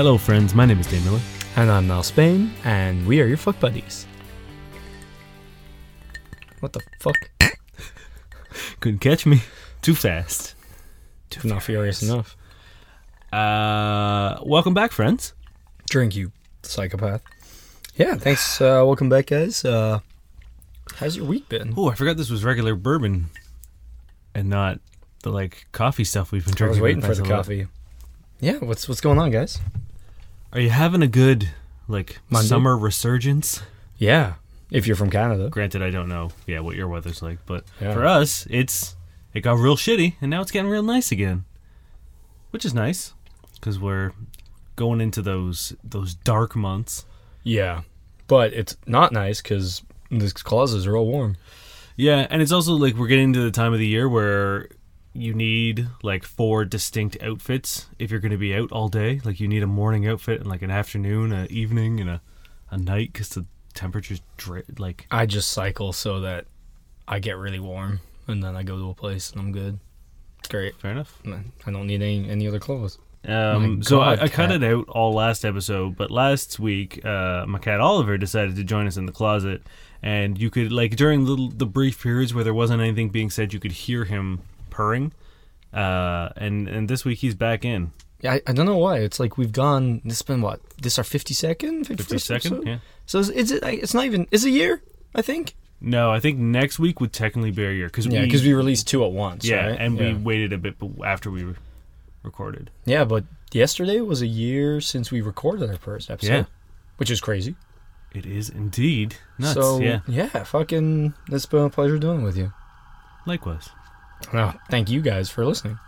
[0.00, 0.54] Hello, friends.
[0.54, 1.20] My name is Dave Miller.
[1.56, 4.06] And I'm Mel Spain, and we are your fuck buddies.
[6.60, 7.16] What the fuck?
[8.80, 9.42] Couldn't catch me.
[9.82, 10.54] Too fast.
[11.28, 12.34] Too not furious enough.
[13.30, 15.34] Uh, welcome back, friends.
[15.90, 16.32] Drink, you
[16.62, 17.22] psychopath.
[17.94, 18.58] Yeah, thanks.
[18.58, 19.66] Uh, welcome back, guys.
[19.66, 20.00] Uh,
[20.94, 21.74] how's your week been?
[21.76, 23.26] Oh, I forgot this was regular bourbon,
[24.34, 24.80] and not
[25.24, 26.78] the like coffee stuff we've been drinking.
[26.78, 27.66] I was waiting for the coffee.
[28.40, 29.60] Yeah, what's what's going on, guys?
[30.52, 31.50] Are you having a good
[31.88, 32.48] like Monday?
[32.48, 33.62] summer resurgence?
[33.98, 34.34] Yeah,
[34.70, 35.48] if you're from Canada.
[35.48, 36.30] Granted, I don't know.
[36.46, 37.92] Yeah, what your weather's like, but Yeah.
[37.94, 38.96] for us, it's
[39.34, 41.44] it got real shitty, and now it's getting real nice again,
[42.50, 43.12] which is nice
[43.54, 44.12] because we're
[44.76, 47.04] going into those those dark months.
[47.44, 47.82] Yeah,
[48.26, 51.36] but it's not nice because this closet are all warm.
[51.96, 54.68] Yeah, and it's also like we're getting to the time of the year where
[55.12, 59.20] you need like four distinct outfits if you're going to be out all day.
[59.24, 62.20] Like you need a morning outfit and like an afternoon, an evening, and a,
[62.70, 66.46] a night because the temperature's dra- like I just cycle so that
[67.08, 69.78] I get really warm, and then I go to a place and I'm good.
[70.38, 70.76] It's great.
[70.76, 71.20] fair enough.
[71.66, 72.98] I don't need any any other clothes.
[73.26, 77.44] Um, so God, I, I cut it out all last episode, but last week, uh,
[77.46, 79.62] my cat Oliver decided to join us in the closet,
[80.02, 83.52] and you could like during the, the brief periods where there wasn't anything being said,
[83.52, 84.40] you could hear him
[84.80, 85.12] purring.
[85.72, 87.92] Uh, and and this week he's back in
[88.22, 88.98] Yeah, I, I don't know why.
[88.98, 90.00] It's like we've gone.
[90.04, 90.60] This has been what?
[90.82, 92.66] This our fifty second, fifty second.
[92.66, 92.78] Yeah.
[93.06, 93.62] So is, is it?
[93.64, 94.26] It's not even.
[94.30, 94.82] It's a year.
[95.14, 95.54] I think.
[95.80, 98.52] No, I think next week would technically be our year because Yeah, we, because we
[98.52, 99.46] released two at once.
[99.46, 99.80] yeah, right?
[99.80, 100.12] and yeah.
[100.12, 101.54] we waited a bit after we re-
[102.22, 102.70] recorded.
[102.84, 106.32] yeah, but yesterday was a year since we recorded our first episode.
[106.32, 106.44] Yeah.
[106.98, 107.54] which is crazy.
[108.12, 109.54] It is indeed nuts.
[109.54, 111.14] so yeah, yeah, fucking.
[111.32, 112.52] It's been a pleasure doing it with you.
[113.24, 113.70] likewise.
[114.32, 115.78] Well, thank you guys for listening.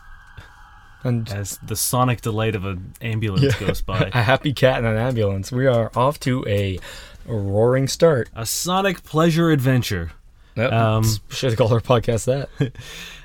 [1.04, 3.66] And As the sonic delight of an ambulance Yeah.
[3.66, 5.50] goes by, a happy cat in an ambulance.
[5.50, 6.78] We are off to a
[7.26, 8.28] roaring start.
[8.34, 10.12] a sonic pleasure adventure.
[10.56, 10.72] Yep.
[10.72, 12.72] Um, should have called our podcast that.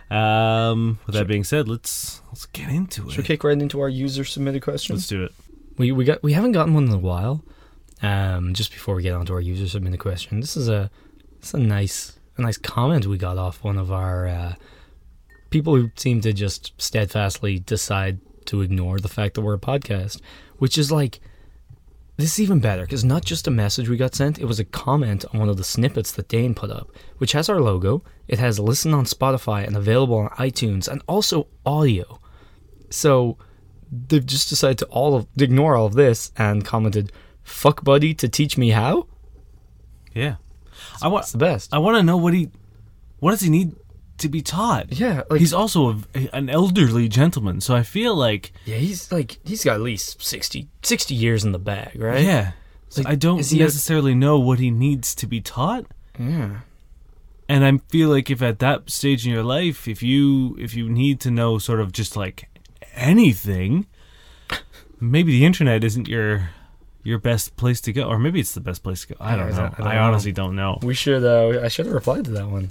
[0.09, 3.12] Um, with that being said, let's let's get into it.
[3.12, 5.00] Should we kick right into our user submitted questions?
[5.00, 5.34] Let's do it.
[5.78, 7.44] We we got we haven't gotten one in a while.
[8.01, 10.90] Um, just before we get on to our user submitted question, this is a
[11.41, 14.53] this is a nice a nice comment we got off one of our uh,
[15.50, 20.22] people who seem to just steadfastly decide to ignore the fact that we're a podcast,
[20.58, 21.19] which is like
[22.18, 24.66] this is even better because not just a message we got sent, it was a
[24.66, 28.03] comment on one of the snippets that Dane put up, which has our logo.
[28.28, 32.19] It has listen on Spotify and available on iTunes and also audio.
[32.90, 33.38] So
[33.91, 37.12] they've just decided to all of ignore all of this and commented,
[37.44, 39.06] "Fuck buddy to teach me how."
[40.16, 40.38] Yeah,
[41.02, 41.72] I want the best.
[41.72, 42.50] I want to know what he
[43.19, 43.75] what does he need
[44.19, 44.91] to be taught.
[44.91, 49.39] Yeah, like He's also a, an elderly gentleman, so I feel like yeah, he's like
[49.45, 52.23] he's got at least 60, 60 years in the bag, right?
[52.23, 52.51] yeah.
[52.89, 55.85] So Like, I don't he a- necessarily know what he needs to be taught.
[56.17, 56.59] yeah.
[57.50, 60.89] and I feel like if at that stage in your life, if you if you
[60.89, 62.49] need to know sort of just like
[62.95, 63.85] anything,
[64.99, 66.49] maybe the internet isn't your
[67.03, 69.16] your best place to go, or maybe it's the best place to go.
[69.19, 69.63] I don't I know.
[69.63, 70.01] I don't I know.
[70.03, 70.79] honestly don't know.
[70.81, 71.23] We should.
[71.23, 72.69] uh I should have replied to that one.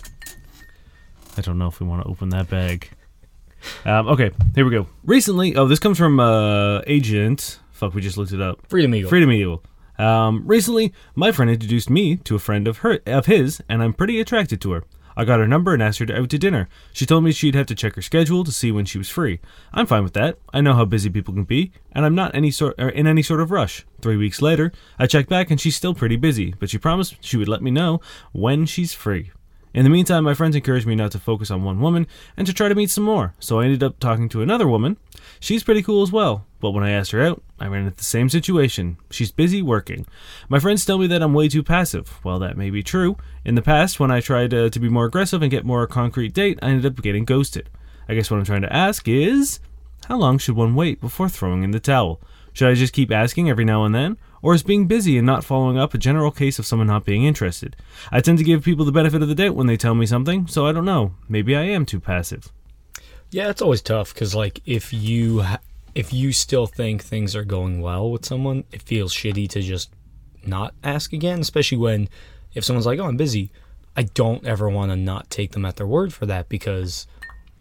[1.39, 2.91] I don't know if we want to open that bag.
[3.85, 4.87] Um, okay, here we go.
[5.05, 7.59] Recently, oh, this comes from uh, agent.
[7.73, 8.67] Fuck, we just looked it up.
[8.69, 9.11] Freedom Eagle.
[9.11, 9.63] Freedom Eagle.
[9.99, 13.93] Um, recently, my friend introduced me to a friend of her of his, and I'm
[13.93, 14.85] pretty attracted to her.
[15.19, 16.69] I got her number and asked her to out to dinner.
[16.93, 19.41] She told me she'd have to check her schedule to see when she was free.
[19.73, 20.39] I'm fine with that.
[20.53, 23.23] I know how busy people can be, and I'm not any sort or in any
[23.23, 23.87] sort of rush.
[24.03, 27.39] Three weeks later, I checked back and she's still pretty busy, but she promised she
[27.39, 28.01] would let me know
[28.33, 29.31] when she's free.
[29.77, 32.55] In the meantime, my friends encouraged me not to focus on one woman and to
[32.55, 34.97] try to meet some more, so I ended up talking to another woman.
[35.39, 38.03] She's pretty cool as well, but when I asked her out, I ran into the
[38.03, 38.97] same situation.
[39.11, 40.07] She's busy working.
[40.49, 42.09] My friends tell me that I'm way too passive.
[42.23, 45.05] While that may be true, in the past, when I tried uh, to be more
[45.05, 47.69] aggressive and get more concrete date, I ended up getting ghosted.
[48.09, 49.61] I guess what I'm trying to ask is
[50.09, 52.19] how long should one wait before throwing in the towel?
[52.55, 54.17] Should I just keep asking every now and then?
[54.43, 57.25] Or is being busy and not following up a general case of someone not being
[57.25, 57.75] interested?
[58.13, 60.47] I tend to give people the benefit of the doubt when they tell me something,
[60.47, 61.15] so I don't know.
[61.29, 62.53] Maybe I am too passive.
[63.31, 65.45] Yeah, it's always tough because like if you
[65.95, 69.91] if you still think things are going well with someone, it feels shitty to just
[70.45, 72.09] not ask again, especially when
[72.55, 73.51] if someone's like, "Oh, I'm busy,"
[73.97, 77.07] I don't ever want to not take them at their word for that because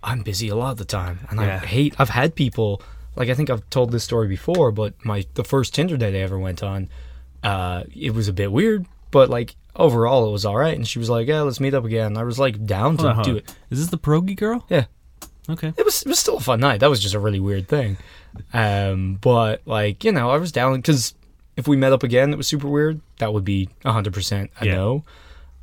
[0.04, 1.60] I'm busy a lot of the time, and Yeah.
[1.63, 1.95] I hate.
[1.98, 2.81] I've had people
[3.15, 6.21] like I think I've told this story before, but my the first Tinder date I
[6.21, 6.89] ever went on,
[7.44, 10.75] uh, it was a bit weird, but like overall it was all right.
[10.75, 13.35] And she was like, "Yeah, let's meet up again." I was like down to do
[13.38, 13.56] it.
[13.69, 14.65] Is this the pierogi girl?
[14.69, 14.85] Yeah.
[15.47, 15.71] Okay.
[15.77, 16.79] it was it was still a fun night.
[16.79, 17.97] That was just a really weird thing.
[18.53, 21.13] Um, but like you know, I was down because
[21.56, 23.00] if we met up again, it was super weird.
[23.19, 24.75] That would be hundred percent a Yeah.
[24.75, 25.03] no.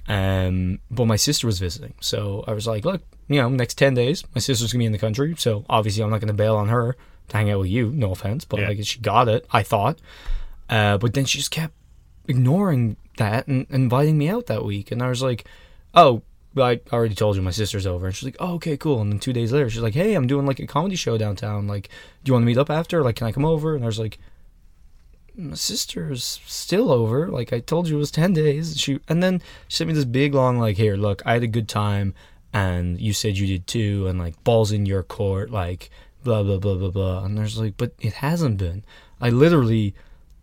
[0.08, 3.94] Um, but my sister was visiting, so I was like, look, you know, next ten
[3.94, 6.69] days, my sister's gonna be in the country, so obviously I'm not gonna bail on
[6.69, 6.96] her
[7.28, 7.90] to hang out with you.
[7.90, 8.69] No offense, but Yeah.
[8.69, 9.46] like she got it.
[9.52, 10.00] I thought,
[10.69, 11.74] uh, but then she just kept
[12.28, 15.44] ignoring that and inviting me out that week, and I was like,
[15.94, 16.22] oh.
[16.54, 19.19] I already told you my sister's over, and she's like, "Oh, okay, cool." And then
[19.19, 21.66] two days later, she's like, "Hey, I'm doing like a comedy show downtown.
[21.66, 21.88] Like,
[22.22, 23.02] do you want to meet up after?
[23.02, 24.18] Like, can I come over?" And I was like,
[25.34, 27.28] "My sister's still over.
[27.28, 30.04] Like, I told you it was ten days." She and then she sent me this
[30.04, 32.12] big long like, "Here, look, I had a good time,
[32.52, 35.88] and you said you did too, and like, balls in your court, like,
[36.22, 38.84] blah blah blah blah blah." And there's like, "But it hasn't been.
[39.20, 39.94] I literally,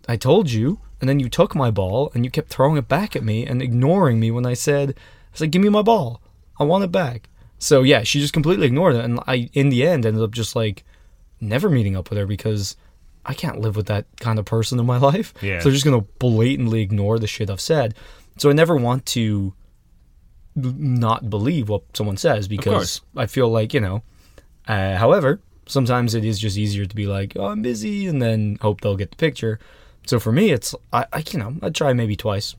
[0.07, 3.15] I told you." And then you took my ball and you kept throwing it back
[3.15, 6.21] at me and ignoring me when I said, I was like, give me my ball.
[6.59, 7.29] I want it back.
[7.57, 9.05] So yeah, she just completely ignored it.
[9.05, 10.83] And I, in the end, ended up just like
[11.39, 12.75] never meeting up with her because
[13.25, 15.33] I can't live with that kind of person in my life.
[15.41, 15.59] Yeah.
[15.59, 17.95] So they're just going to blatantly ignore the shit I've said.
[18.37, 19.53] So I never want to
[20.55, 23.01] not believe what someone says because.
[23.15, 24.03] I feel like, you know,
[24.67, 25.39] uh, however,
[25.69, 28.97] sometimes it is just easier to be like, oh, I'm busy and then hope they'll
[28.97, 29.59] get the picture.
[30.05, 32.55] So for me, it's, I, I you know, I'd try maybe twice.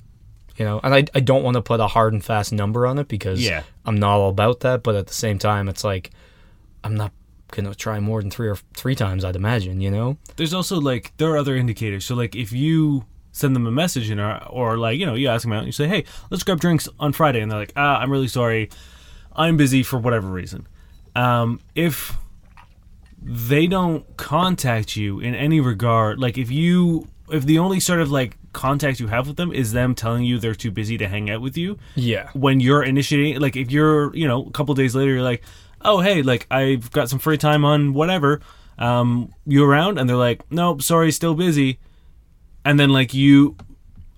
[0.56, 2.98] You know, and I, I don't want to put a hard and fast number on
[2.98, 3.62] it because Yeah.
[3.86, 4.82] I'm not all about that.
[4.82, 6.10] But at the same time, it's like
[6.84, 7.12] I'm not
[7.50, 9.24] gonna try more than three or three times.
[9.24, 9.80] I'd imagine.
[9.80, 10.18] You know.
[10.36, 12.04] There's also like there are other indicators.
[12.04, 15.28] So like if you send them a message and or, or like you know you
[15.28, 17.72] ask them out and you say hey let's grab drinks on Friday and they're like
[17.76, 18.70] ah I'm really sorry
[19.32, 20.66] I'm busy for whatever reason.
[21.14, 22.18] Um, if
[23.22, 28.10] they don't contact you in any regard, like if you if the only sort of
[28.10, 31.30] like contact you have with them is them telling you they're too busy to hang
[31.30, 32.28] out with you, Yeah.
[32.32, 35.42] when you're initiating like if you're you know a couple days later you're like
[35.82, 38.40] oh hey like i've got some free time on whatever
[38.78, 39.98] um you around?
[39.98, 41.78] And they're like nope sorry still busy.
[42.64, 43.56] And then like you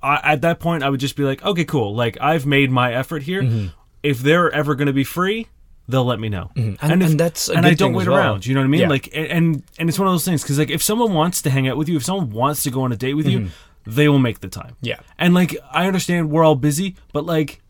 [0.03, 1.95] I, at that point i would just be like okay cool.
[1.95, 3.43] Like i've made my effort here.
[3.43, 3.67] Mm-hmm.
[4.03, 5.49] if they're ever going to be free
[5.93, 8.17] they'll let me know And- and that's a and good i don't wait well.
[8.19, 8.89] around you know what i mean Yeah.
[8.89, 11.51] like and, and and it's one of those things because like if someone wants to
[11.51, 13.49] hang out with you if someone wants to go on a date with you
[13.87, 14.87] they will make the time Mm-hmm.
[14.87, 15.01] Yeah.
[15.19, 17.61] and like I understand we're all busy, but like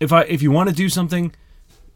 [0.00, 1.32] if I if you want to do something,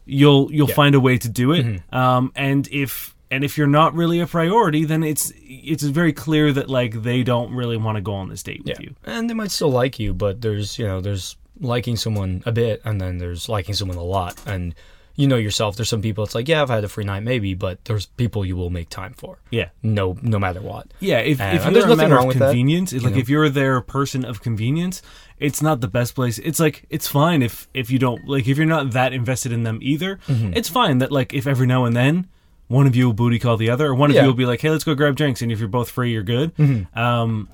[0.05, 0.75] you'll you'll Yeah.
[0.75, 1.65] find a way to do it.
[1.65, 1.95] Mm-hmm.
[1.95, 6.53] Um and if and if you're not really a priority, then it's it's very clear
[6.53, 8.95] that like they don't really want to go on this date with you.
[9.05, 12.81] And they might still like you, but there's you know there's liking someone a bit,
[12.85, 14.75] and then there's liking someone a lot, and
[15.17, 15.75] you know yourself.
[15.75, 16.23] There's some people.
[16.23, 18.87] It's like yeah, I've had a free night maybe, but there's people you will make
[18.89, 19.39] time for.
[19.51, 19.69] Yeah.
[19.83, 20.93] No, no matter what.
[21.01, 23.03] Yeah, if, Uh, if you're there's a nothing matter wrong of with that, convenience, it's
[23.03, 23.19] like know?
[23.19, 25.01] if you're their person of convenience,
[25.39, 26.37] it's not the best place.
[26.39, 29.63] It's like it's fine if if you don't like if you're not that invested in
[29.63, 30.19] them either.
[30.27, 30.53] Mm-hmm.
[30.55, 32.27] It's fine that like if every now and then
[32.67, 34.21] one of you will booty call the other, or one of Yeah.
[34.23, 36.21] you will be like, "Hey, let's go grab drinks," and if you're both free, you're
[36.23, 36.53] good.
[36.57, 36.99] Mm-hmm.
[36.99, 37.49] Um,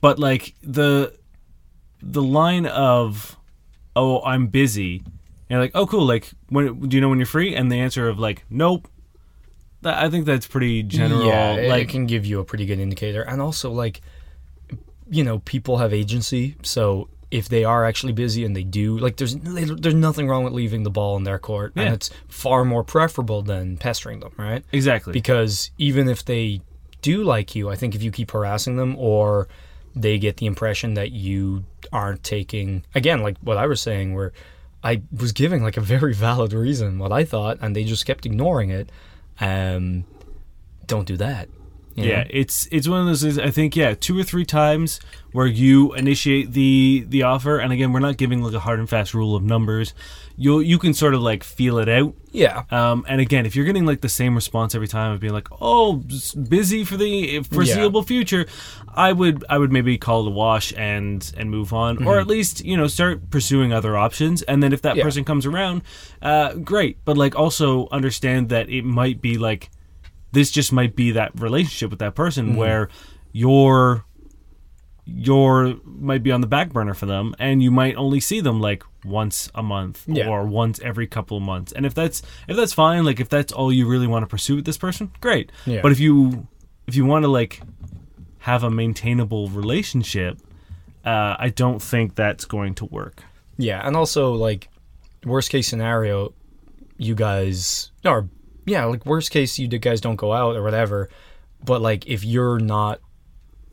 [0.00, 1.14] but like the
[2.02, 3.36] the line of
[3.96, 5.02] "Oh, I'm busy,"
[5.48, 7.54] and you're like, "Oh, cool." Like, when do you know when you're free?
[7.54, 8.88] And the answer of like, "Nope."
[9.82, 11.26] That, I think that's pretty general.
[11.26, 14.00] Yeah, it, like, it can give you a pretty good indicator, and also like,
[15.10, 19.16] you know, people have agency, so if they are actually busy and they do like,
[19.16, 21.82] there's there's nothing wrong with leaving the ball in their court, Yeah.
[21.84, 24.64] and it's far more preferable than pestering them, right?
[24.72, 25.12] exactly.
[25.12, 26.60] Because even if they
[27.02, 29.48] do like you, I think if you keep harassing them or
[29.96, 34.32] they get the impression that you aren't taking again, like what I was saying, where
[34.84, 38.26] I was giving like a very valid reason what I thought, and they just kept
[38.26, 38.90] ignoring it.
[39.40, 40.04] Um,
[40.86, 41.48] don't do that.
[41.94, 43.38] You Yeah, it's it's one of those things.
[43.38, 45.00] I think yeah, two or three times
[45.32, 48.88] where you initiate the the offer, and again, we're not giving like a hard and
[48.88, 49.94] fast rule of numbers.
[50.36, 52.14] You you can sort of like feel it out.
[52.32, 55.32] yeah, Um, and again, if you're getting like the same response every time of being
[55.32, 56.02] like, "Oh,
[56.48, 58.46] busy for the foreseeable future,"
[58.92, 62.26] I would I would maybe call it a wash and and move on, or at
[62.26, 64.42] least you know start pursuing other options.
[64.42, 64.98] And then if that Mm-hmm.
[64.98, 65.04] Yeah.
[65.04, 65.82] person comes around,
[66.22, 66.98] uh, great.
[67.04, 69.70] But like also understand that it might be like
[70.34, 72.56] this just might be that relationship with that person Mm-hmm.
[72.58, 72.88] where
[73.32, 74.04] you're
[75.06, 78.58] you're might be on the back burner for them and you might only see them
[78.60, 80.28] like once a month Yeah.
[80.28, 83.52] or once every couple of months and if that's if that's fine like if that's
[83.52, 85.80] all you really want to pursue with this person great Yeah.
[85.82, 86.48] but if you
[86.86, 87.60] if you want to like
[88.38, 90.38] have a maintainable relationship
[91.04, 93.22] uh, i don't think that's going to work
[93.56, 94.68] yeah, and also like
[95.24, 96.34] worst case scenario,
[96.98, 98.28] you guys or
[98.66, 101.08] yeah, like worst case you guys don't go out or whatever.
[101.64, 103.00] But like if you're not,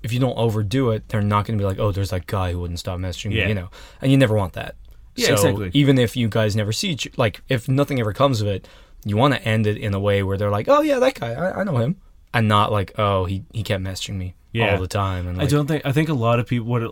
[0.04, 2.52] if you don't overdo it, they're not going to be like, oh, there's that guy
[2.54, 3.44] who wouldn't stop messaging Yeah.
[3.44, 3.70] me, you know,
[4.02, 4.76] and you never want that.
[5.16, 5.72] Yeah, so exactly.
[5.74, 8.68] Even if you guys never see each, like if nothing ever comes of it,
[9.04, 11.34] you want to end it in a way where they're like, oh yeah, that guy,
[11.34, 11.98] I, I know him,
[12.34, 14.74] and not like, oh he he kept messaging me Yeah.
[14.76, 15.28] all the time.
[15.28, 16.92] And like, I don't think I think a lot of people what it-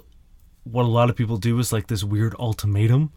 [0.65, 3.11] what a lot of people do is like this weird ultimatum.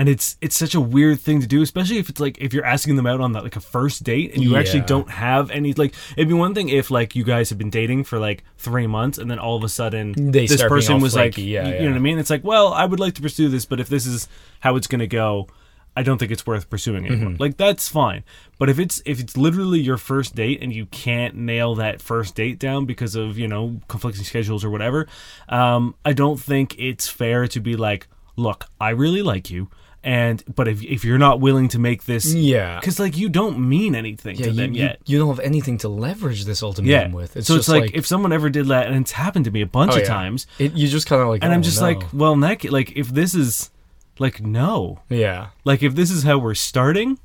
[0.00, 2.64] And it's it's such a weird thing to do, especially if it's like if you're
[2.64, 5.74] asking them out on that like a first date and you actually don't have any
[5.74, 8.86] like it'd be one thing if like you guys have been dating for like three
[8.86, 11.80] months and then all of a sudden They this person was like yeah, you, you
[11.80, 12.18] know what I mean?
[12.18, 14.26] It's like, well, I would like to pursue this, but if this is
[14.60, 15.48] how it's gonna go,
[15.94, 17.32] I don't think it's worth pursuing anymore.
[17.32, 17.42] Mm-hmm.
[17.42, 18.24] Like that's fine.
[18.58, 22.34] But if it's if it's literally your first date and you can't nail that first
[22.34, 25.08] date down because of you know conflicting schedules or whatever,
[25.50, 29.68] um, I don't think it's fair to be like, look, I really like you,
[30.02, 33.58] and but if if you're not willing to make this, yeah, because like you don't
[33.58, 35.00] mean anything yeah, to you, them yet.
[35.04, 37.36] you don't have anything to leverage this Yeah, ultimatum with.
[37.36, 39.60] It's so just it's like, if someone ever did that, and it's happened to me
[39.60, 40.08] a bunch oh, of yeah.
[40.08, 41.88] times, it, you just kind of like, and oh, I'm just no.
[41.88, 43.70] like, well, that like if this is
[44.18, 47.18] like no, yeah, like if this is how we're starting,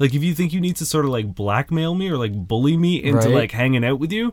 [0.00, 2.76] like if you think you need to sort of like blackmail me or like bully
[2.76, 3.34] me into Right.
[3.34, 4.32] like hanging out with you,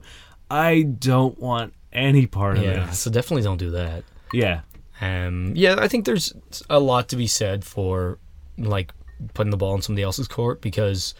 [0.49, 2.75] I don't want any part of it.
[2.75, 2.89] yeah.
[2.89, 4.03] So definitely don't do that.
[4.33, 4.61] Yeah.
[5.01, 6.33] Um, yeah, I think there's
[6.69, 8.17] a lot to be said for
[8.57, 8.93] like
[9.33, 11.13] putting the ball in somebody else's court because,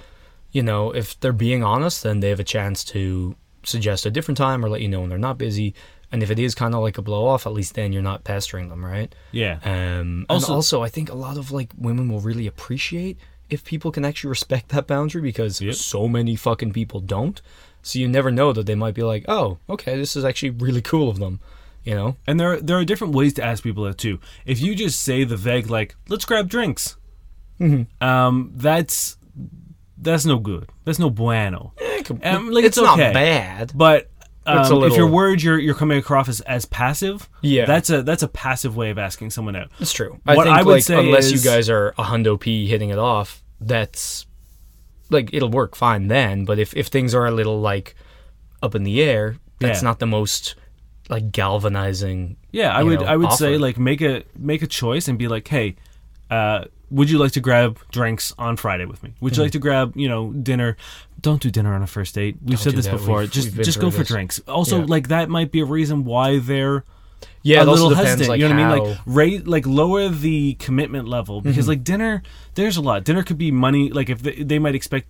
[0.52, 4.38] you know, if they're being honest, then they have a chance to suggest a different
[4.38, 5.74] time or let you know when they're not busy.
[6.12, 8.24] And if it is kind of like a blow off, at least then you're not
[8.24, 9.14] pestering them, right?
[9.32, 9.58] Yeah.
[9.64, 13.18] Um, Also- also, I think a lot of like women will really appreciate
[13.50, 15.76] if people can actually respect that boundary because Yep.
[15.76, 17.42] so many fucking people don't.
[17.82, 20.82] So you never know that they might be like, oh, okay, this is actually really
[20.82, 21.40] cool of them,
[21.84, 22.16] you know?
[22.28, 24.20] And there there are different ways to ask people that too.
[24.46, 26.98] If you just say the vague like, "Let's grab drinks,"
[27.60, 28.04] Mm-hmm.
[28.04, 29.18] um, that's
[29.98, 30.70] that's no good.
[30.86, 31.74] That's no bueno.
[32.24, 33.72] Um, like, it's, it's not bad.
[33.76, 34.10] But
[34.46, 37.66] um, a if you're worried you're you're coming across as, as passive, Yeah.
[37.66, 39.70] that's a that's a passive way of asking someone out.
[39.80, 40.20] That's true.
[40.26, 42.68] I What think I would like say unless is- you guys are a hundo p
[42.68, 44.26] hitting it off, that's
[45.10, 46.44] like it'll work fine then.
[46.44, 47.96] But if if things are a little like
[48.62, 49.88] up in the air, that's Yeah.
[49.90, 50.56] not the most
[51.14, 52.36] like galvanizing.
[52.52, 55.28] Yeah, I would know, I would say like make a make a choice and be
[55.28, 55.76] like, hey,
[56.30, 59.14] uh, would you like to grab drinks on Friday with me?
[59.22, 60.78] Would you like to grab you know dinner?
[61.22, 62.36] Don't do dinner on a first date.
[62.42, 62.92] We've Don't said this that.
[62.92, 63.20] before.
[63.20, 64.40] We've- just we've just go through for drinks.
[64.48, 64.86] Also, Yeah.
[64.88, 66.84] like that might be a reason why they're
[67.42, 68.30] Yeah, a it also little depends, hesitant.
[68.30, 68.90] like, you know what I mean?
[68.90, 71.50] Like rate, like lower the commitment level Mm-hmm.
[71.50, 72.22] because like dinner,
[72.56, 73.04] there's a lot.
[73.06, 73.90] Dinner could be money.
[73.90, 75.08] Like if they, they might expect,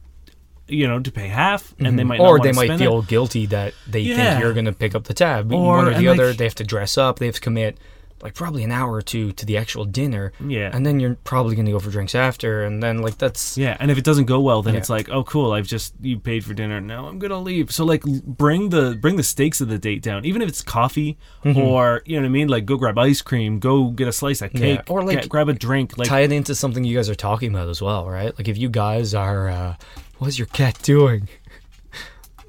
[0.68, 2.36] you know, to pay half, and they might not Mm-hmm.
[2.36, 3.08] or they might feel It.
[3.08, 4.16] guilty that they Yeah.
[4.16, 5.52] think you're going to pick up the tab.
[5.52, 7.20] Or- One or the other, like- they have to dress up.
[7.20, 7.78] They have to commit
[8.22, 10.32] like probably an hour or two to the actual dinner.
[10.40, 10.70] Yeah.
[10.72, 13.76] and then you're probably going to go for drinks after, and then like that's Yeah,
[13.82, 14.80] and if it doesn't go well, then Yeah.
[14.80, 16.80] it's like, oh, cool, I've just you paid for dinner.
[16.80, 17.70] Now I'm gonna leave.
[17.74, 21.18] So like, bring the bring the stakes of the date down, even if it's coffee
[21.44, 21.60] Mm-hmm.
[21.60, 22.48] or you know what I mean.
[22.48, 25.30] Like, go grab ice cream, go get a slice of Yeah, cake, or, like, get-
[25.30, 25.98] grab a drink.
[25.98, 28.34] Like, tie it into something you guys are talking about as well, right?
[28.38, 29.76] Like if you guys are, uh,
[30.24, 31.28] what's your cat doing?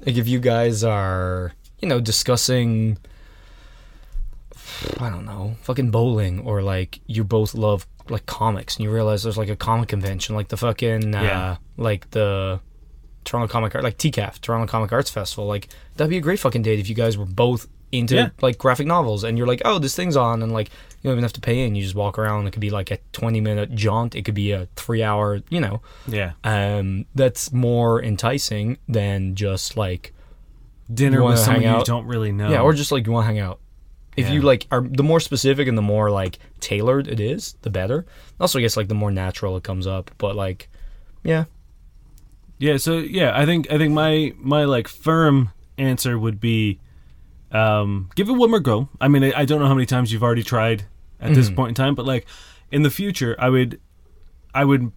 [0.05, 2.97] like if you guys are, you know, discussing,
[4.99, 9.23] I don't know, fucking bowling, or like you both love like comics, and you realize
[9.23, 11.57] there's like a comic convention, like the fucking, uh, Yeah.
[11.77, 12.59] like the
[13.23, 15.45] Toronto Comic Art, like TCAF, Toronto Comic Arts Festival.
[15.47, 18.29] Like that'd be a great fucking date if you guys were both into Yeah.
[18.41, 20.69] like graphic novels, and you're like, oh, this thing's on, and like
[21.05, 21.75] you don't even have to pay in.
[21.75, 22.47] You just walk around.
[22.47, 24.15] It could be like a 20 minute jaunt.
[24.15, 25.41] It could be a three hour.
[25.49, 30.13] You know, yeah, um, that's more enticing than just like
[30.91, 32.49] dinner with someone you don't really know.
[32.49, 33.59] yeah, or just like you want to hang out.
[34.17, 37.69] If you like are the more specific and the more like tailored it is, the
[37.69, 38.05] better.
[38.39, 40.09] Also, I guess like the more natural it comes up.
[40.17, 40.69] But like,
[41.23, 41.43] yeah,
[42.57, 46.79] Yeah, so yeah, I think I think my my like firm answer would be
[47.51, 48.89] um give it one more go.
[48.99, 50.85] I mean, I, I don't know how many times you've already tried
[51.19, 51.55] at this Mm-hmm.
[51.55, 52.25] point in time, but like
[52.71, 53.79] in the future, I would
[54.53, 54.91] I would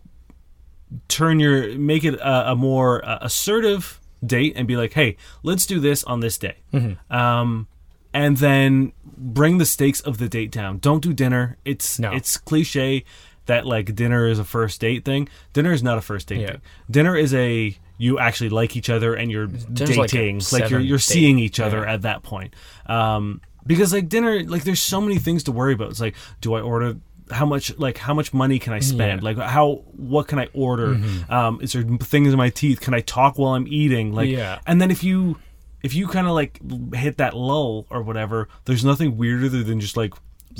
[1.08, 5.66] turn your make it a, a more uh, assertive date and be like, "Hey, let's
[5.66, 7.14] do this on this day." Mm-hmm.
[7.14, 7.68] Um
[8.14, 10.78] and then bring the stakes of the date down.
[10.78, 11.58] Don't do dinner.
[11.64, 12.12] It's No.
[12.12, 13.04] it's cliche
[13.46, 15.28] that like dinner is a first date thing.
[15.52, 16.50] Dinner is not a first date Yeah.
[16.52, 16.60] thing.
[16.90, 20.40] Dinner is a you actually like each other and you're Dinner's like dating.
[20.52, 21.02] Like, you're you're date.
[21.02, 21.92] seeing each other Yeah.
[21.94, 22.54] at that point.
[22.86, 25.90] Um because like dinner like there's so many things to worry about.
[25.90, 26.96] It's like do I order
[27.30, 29.22] how much like how much money can I spend?
[29.22, 29.30] Yeah.
[29.30, 29.38] Mm-hmm.
[29.40, 30.98] Like how what can I order?
[31.28, 32.80] Um is there things in my teeth?
[32.80, 34.12] Can I talk while I'm eating?
[34.12, 34.58] Like Yeah.
[34.66, 35.38] and then if you
[35.82, 36.58] if you kind of like
[36.94, 40.12] hit that lull or whatever, there's nothing weirder than just like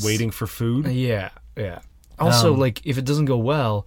[0.05, 0.87] waiting for food.
[0.87, 1.81] yeah, yeah.
[2.21, 3.87] Also, Um, like if it doesn't go well,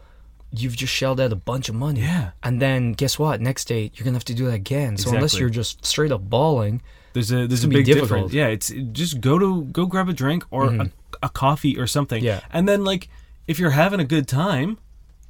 [0.52, 2.02] you've just shelled out a bunch of money.
[2.02, 2.32] Yeah.
[2.44, 3.40] And then guess what?
[3.40, 4.98] Next date you're gonna have to do that again.
[4.98, 6.82] So unless you're just straight up bawling,
[7.14, 8.32] There's a there's a big difference.
[8.34, 10.92] Yeah, it's just go to go grab a drink or a,
[11.24, 12.24] a coffee or something.
[12.24, 12.42] Yeah.
[12.52, 13.10] and then like
[13.48, 14.78] if you're having a good time,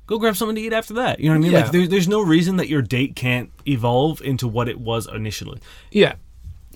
[0.06, 1.20] go grab something to eat after that.
[1.20, 1.52] You know what I mean?
[1.54, 1.62] Yeah.
[1.64, 5.60] Like there, there's no reason that your date can't evolve into what it was initially.
[5.92, 6.16] Yeah.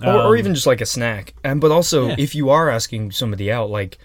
[0.03, 1.33] Or, or Um, even just like a snack.
[1.43, 2.15] And but also Yeah.
[2.17, 3.97] if you are asking somebody out, like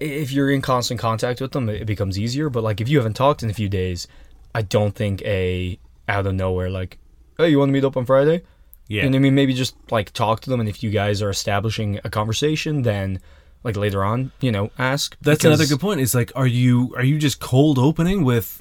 [0.00, 2.48] if you're in constant contact with them, it becomes easier.
[2.50, 4.06] But like if you haven't talked in a few days,
[4.54, 6.98] I don't think a out of nowhere like,
[7.38, 8.42] hey, you want to meet up on Friday?
[8.92, 9.06] Yeah.
[9.06, 9.34] What I mean?
[9.34, 13.20] Maybe just like talk to them, and if you guys are establishing a conversation, then
[13.64, 15.16] like later on, you know, ask.
[15.20, 16.00] That's because- another good point.
[16.00, 18.60] Is like, are you are you just cold opening with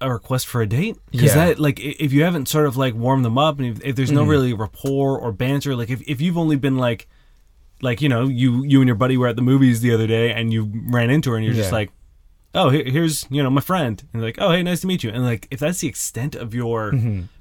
[0.00, 0.96] a request for a date?
[1.10, 1.46] Because Yeah.
[1.46, 4.12] that like if you haven't sort of like warmed them up, and if, if there's
[4.12, 4.30] no Mm-hmm.
[4.30, 7.06] really rapport or banter, like if, if you've only been like
[7.82, 10.32] like you know you you and your buddy were at the movies the other day
[10.32, 11.90] and you ran into her and you're just like.
[12.54, 15.10] Oh, here, here's you know my friend, and like, oh, hey, nice to meet you.
[15.10, 16.92] And like, if that's the extent of your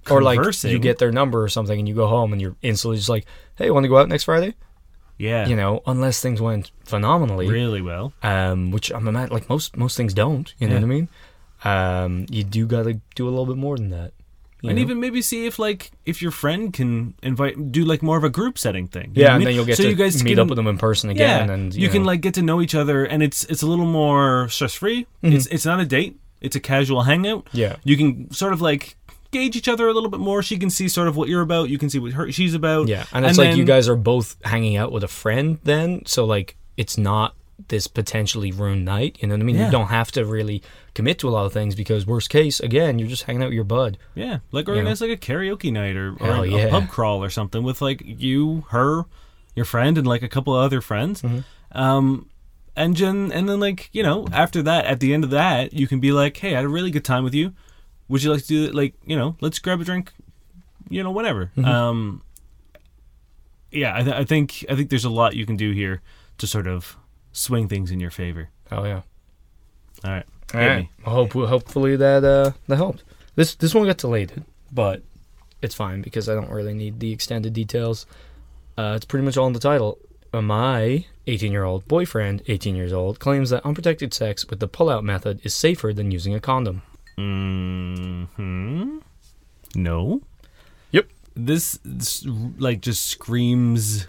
[0.10, 2.98] Or like you get their number or something, and you go home, and you're instantly
[2.98, 3.26] just like,
[3.56, 4.54] "Hey, want to go out next Friday?"
[5.18, 8.14] yeah, You know, unless things went phenomenally, really well.
[8.24, 10.54] um, which I'm imagine like most most things don't.
[10.60, 10.80] You know Yeah.
[10.82, 11.08] what I mean?
[11.66, 14.14] Um, you do got to do a little bit more than that.
[14.62, 14.82] You and know?
[14.82, 18.30] even maybe see if like if your friend can invite do like more of a
[18.30, 19.46] group setting thing yeah, I and mean?
[19.46, 21.48] then you'll get so to you guys meet can, up with them in person again,
[21.48, 22.08] yeah, and you, can know.
[22.08, 25.36] like get to know each other and it's it's a little more stress free Mm-hmm.
[25.36, 28.96] it's it's not a date it's a casual hangout yeah, you can sort of like
[29.32, 31.70] gauge each other a little bit more she can see sort of what you're about
[31.70, 34.38] you can see what her she's about yeah, and it's like you guys are both
[34.44, 37.36] hanging out with a friend then, so like it's not
[37.68, 39.18] this potentially ruined night.
[39.22, 39.56] You know what I mean?
[39.58, 39.66] Yeah.
[39.66, 40.64] You don't have to really
[40.94, 43.54] commit to a lot of things because worst case, again, you're just hanging out with
[43.56, 43.98] your bud.
[44.16, 44.74] yeah like know?
[44.74, 46.70] organize like a karaoke night or, or Hell a, yeah.
[46.70, 49.04] pub crawl or something with like you her
[49.56, 51.78] your friend and like a couple of other friends Mm-hmm.
[51.78, 52.30] um
[52.76, 55.86] and then and then like you know after that at the end of that you
[55.88, 57.54] can be like hey i had a really good time with you
[58.08, 60.14] would you like to do it like you know let's grab a drink
[60.90, 61.66] you know whatever Mm-hmm.
[61.66, 62.22] um
[63.72, 66.02] yeah I, th- I think i think there's a lot you can do here
[66.38, 66.96] to sort of
[67.32, 69.02] swing things in your favor Oh yeah.
[70.04, 70.78] all right All hit right.
[70.80, 70.92] me.
[71.06, 73.04] I hope hopefully that uh that helped.
[73.36, 75.02] This this one got delayed, but
[75.62, 78.06] it's fine because I don't really need the extended details.
[78.78, 79.98] Uh, it's pretty much all in the title.
[80.34, 85.04] My 18 year old boyfriend, 18 years old, claims that unprotected sex with the pull-out
[85.04, 86.82] method is safer than using a condom.
[87.18, 89.00] hmm
[89.76, 90.22] No.
[90.92, 91.08] Yep.
[91.36, 92.26] This, this
[92.58, 94.08] like just screams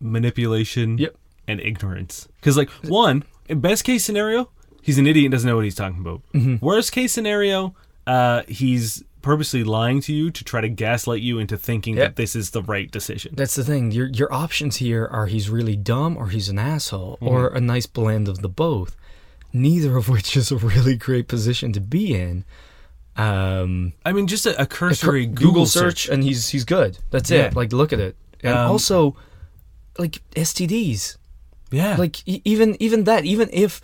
[0.00, 0.98] manipulation.
[0.98, 1.16] Yep.
[1.46, 2.28] And ignorance.
[2.36, 4.48] Because like one, in best case scenario,
[4.82, 6.22] he's an idiot and doesn't know what he's talking about.
[6.32, 6.64] Mm-hmm.
[6.64, 7.74] Worst case scenario,
[8.06, 12.04] uh, he's purposely lying to you to try to gaslight you into thinking Yeah.
[12.04, 13.34] that this is the right decision.
[13.36, 13.90] That's the thing.
[13.90, 17.86] Your your options here are he's really dumb or he's an asshole or a nice
[17.86, 18.96] blend of the both.
[19.52, 22.44] Neither of which is a really great position to be in.
[23.16, 26.98] Um, I mean, just a, a cursory Google, Google, search, and he's he's good.
[27.10, 27.42] That's Yeah.
[27.46, 27.54] it.
[27.56, 28.16] Like look at it.
[28.42, 29.16] And Um, also
[29.98, 31.16] like STDs.
[31.70, 31.96] Yeah.
[31.96, 33.80] Like e- even even that even if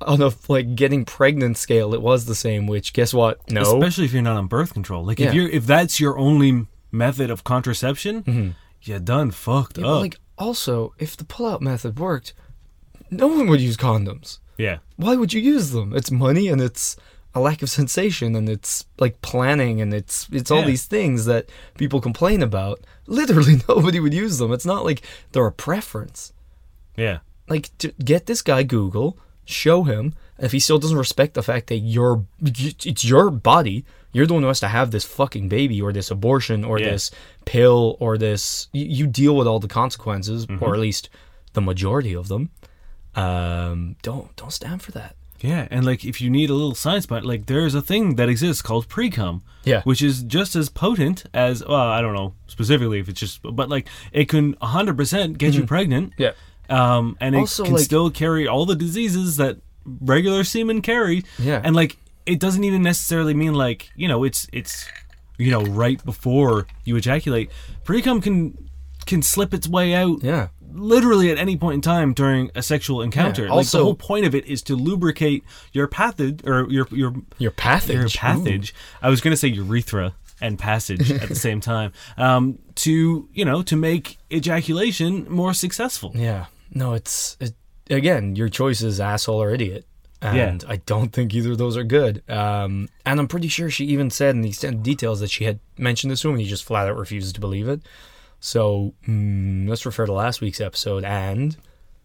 [0.00, 3.40] on a like getting pregnant scale it was the same which guess what?
[3.50, 3.62] No.
[3.62, 5.04] especially if you're not on birth control.
[5.04, 5.28] Like Yeah.
[5.28, 9.84] if you're if that's your only method of contraception, you're done fucked Mm-hmm.
[9.84, 10.00] Yeah, up.
[10.02, 12.34] like also if the pull-out method worked,
[13.10, 14.38] no one would use condoms.
[14.58, 15.94] yeah, Why would you use them?
[15.96, 16.96] It's money and it's
[17.34, 20.66] a lack of sensation and it's like planning and it's it's all Yeah.
[20.66, 22.80] these things that people complain about.
[23.06, 24.52] Literally nobody would use them.
[24.52, 25.02] It's not like
[25.32, 26.32] they're a preference.
[26.96, 31.42] Yeah, like to get this guy Google, show him, if he still doesn't respect the
[31.42, 35.48] fact that you're it's your body, you're the one who has to have this fucking
[35.48, 36.90] baby or this abortion or Yeah.
[36.92, 37.10] this
[37.44, 40.64] pill or this you, you deal with all the consequences Mm-hmm.
[40.64, 41.08] or at least
[41.52, 42.50] the majority of them.
[43.14, 45.16] Um, don't don't stand for that.
[45.40, 45.68] yeah.
[45.70, 48.62] And like if you need a little science behind, like there's a thing that exists
[48.62, 49.82] called pre-cum, Yeah.
[49.82, 51.76] which is just as potent as well.
[51.96, 55.64] I don't know specifically if it's just, but like it can 100 percent get you
[55.64, 56.12] pregnant.
[56.18, 56.32] Yeah.
[56.68, 57.38] Um, and it.
[57.38, 59.58] Also, can like- still carry all the diseases that
[60.00, 61.24] regular semen carry.
[61.38, 61.60] Yeah.
[61.62, 64.84] And like it doesn't even necessarily mean like you know it's it's
[65.38, 67.50] you know right before you ejaculate.
[67.84, 68.56] Pre-cum can
[69.06, 70.48] can slip its way out Yeah.
[70.72, 73.42] literally at any point in time during a sexual encounter.
[73.44, 76.88] Yeah, like also- the whole point of it is to lubricate your passage or your
[76.90, 77.94] your Your passage.
[77.94, 78.08] your Ooh.
[78.08, 78.74] passage.
[79.00, 81.92] I was going to say urethra and passage at the same time.
[82.18, 86.10] Um, to you know to make ejaculation more successful.
[86.14, 86.46] Yeah.
[86.76, 87.54] No, it's it,
[87.90, 89.86] again your choice is asshole or idiot,
[90.20, 92.22] and I don't think either of those are good.
[92.28, 95.58] Um, and I'm pretty sure she even said in the extended details that she had
[95.78, 97.80] mentioned this to him, and he just flat out refuses to believe it.
[98.40, 101.56] So mm, let's refer to last week's episode, and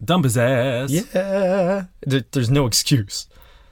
[0.04, 0.90] Dump his ass.
[0.90, 3.28] yeah, there, there's no excuse.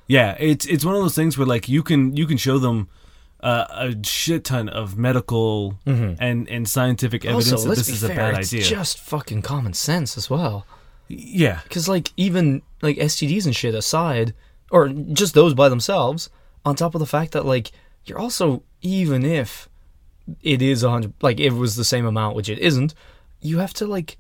[0.07, 2.89] Yeah, it's it's one of those things where like you can you can show them
[3.43, 7.55] uh, a shit ton of medical and and scientific evidence Mm-hmm.
[7.57, 8.61] also, that this is fair, a bad idea.
[8.61, 10.67] it's just fucking common sense as well.
[11.13, 14.33] Yeah, Because like even like STDs and shit aside,
[14.71, 16.31] or just those by themselves.
[16.65, 17.73] On top of the fact that like
[18.05, 19.69] you're also even if
[20.43, 22.95] it is a hundred, like if it was the same amount, which it isn't,
[23.41, 24.17] you have to like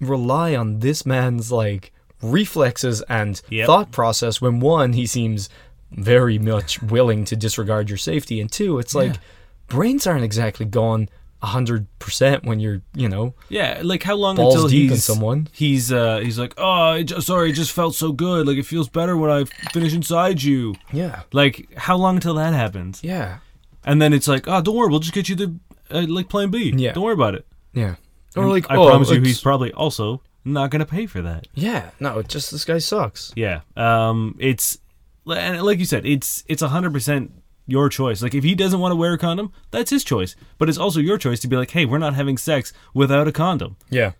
[0.00, 3.66] rely on this man's like reflexes and Yep.
[3.66, 5.48] thought process when one he seems
[5.92, 9.20] very much willing to disregard your safety and two it's like Yeah.
[9.68, 11.08] brains aren't exactly gone
[11.42, 15.48] 100% when you're you know Yeah, like how long Balls until deep in he's someone.
[15.52, 18.46] He's uh he's like, oh, sorry, it just felt so good.
[18.46, 20.74] Like it feels better when I finish inside you.
[20.92, 23.00] yeah Like how long until that happens?
[23.02, 23.38] yeah
[23.84, 25.54] And then it's like, oh, don't worry, we'll just get you the
[25.90, 26.72] uh, like Plan B.
[26.76, 26.92] Yeah.
[26.92, 27.46] don't worry about it.
[27.72, 27.94] yeah
[28.36, 31.46] or And like I oh, promise you, he's probably also not gonna pay for that.
[31.54, 33.60] yeah no it just this guy sucks Yeah.
[33.76, 34.36] Um.
[34.38, 34.78] It's
[35.26, 37.32] and like you said, it's it's a hundred percent
[37.68, 38.20] your choice.
[38.22, 40.34] Like if he doesn't want to wear a condom, that's his choice.
[40.58, 43.32] But it's also your choice to be like, hey, we're not having sex without a
[43.32, 43.76] condom.
[43.90, 44.12] yeah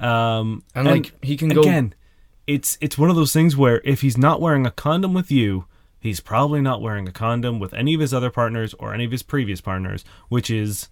[0.00, 0.64] Um.
[0.74, 1.94] and, like he can go again,
[2.48, 5.66] it's it's one of those things where if he's not wearing a condom with you,
[6.00, 9.12] he's probably not wearing a condom with any of his other partners or any of
[9.12, 10.88] his previous partners, which is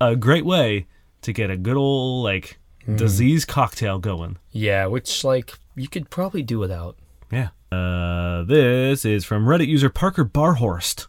[0.00, 0.86] a great way
[1.20, 2.96] to get a good old like Mm-hmm.
[2.96, 4.38] disease cocktail going.
[4.50, 6.96] yeah which like you could probably do without
[7.30, 7.50] Yeah.
[7.70, 11.06] Uh, this is from Reddit user Parker Barhorst.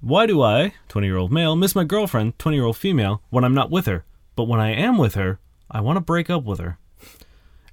[0.00, 3.44] Why do I, 20 year old male, miss my girlfriend, 20 year old female, when
[3.44, 4.04] I'm not with her?
[4.34, 6.78] But when I am with her, I want to break up with her.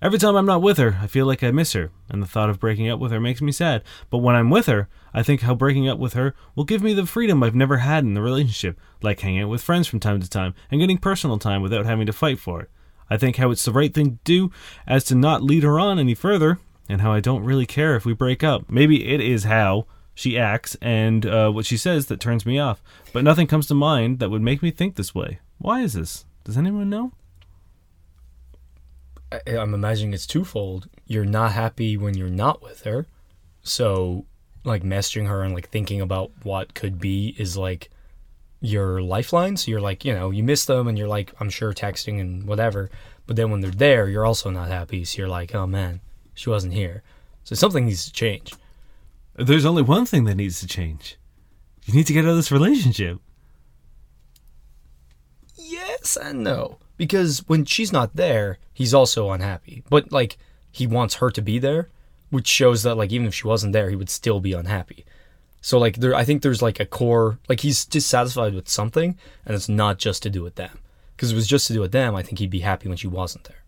[0.02, 2.50] Every time I'm not with her, I feel like I miss her, and the thought
[2.50, 3.84] of breaking up with her makes me sad.
[4.10, 6.94] But when I'm with her, I think how breaking up with her will give me
[6.94, 10.22] the freedom I've never had in the relationship, like hanging out with friends from time
[10.22, 12.70] to time and getting personal time without having to fight for it.
[13.10, 14.52] I think how it's the right thing to do
[14.88, 18.06] as to not lead her on any further, and how I don't really care if
[18.06, 18.70] we break up.
[18.70, 22.82] Maybe it is how she acts and uh, what she says that turns me off,
[23.12, 25.40] but nothing comes to mind that would make me think this way.
[25.58, 26.26] Why is this?
[26.44, 27.12] Does anyone know?
[29.32, 30.88] I- I'm imagining it's twofold.
[31.08, 33.08] You're not happy when you're not with her,
[33.64, 34.26] so
[34.64, 37.90] like messaging her and like thinking about what could be is like
[38.62, 39.58] your lifeline.
[39.58, 42.46] So you're like, you know, you miss them and you're like, I'm sure texting and
[42.46, 42.90] whatever.
[43.28, 45.04] But then when they're there, you're also not happy.
[45.04, 46.00] So you're like, oh man,
[46.34, 47.04] she wasn't here.
[47.44, 48.54] So something needs to change.
[49.36, 51.18] There's only one thing that needs to change.
[51.86, 53.20] You need to get out of this relationship.
[55.56, 56.78] Yes and no.
[56.98, 59.84] Because when she's not there, he's also unhappy.
[59.90, 60.38] But like
[60.72, 61.90] he wants her to be there,
[62.30, 65.06] which shows that like even if she wasn't there, he would still be unhappy.
[65.62, 69.56] So like there I think there's like a core like he's dissatisfied with something and
[69.56, 70.80] it's not just to do with them.
[71.16, 72.98] Because if it was just to do with them, I think he'd be happy when
[72.98, 73.64] she wasn't there.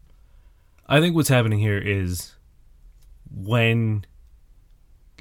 [0.88, 2.36] I think what's happening here is
[3.32, 4.06] when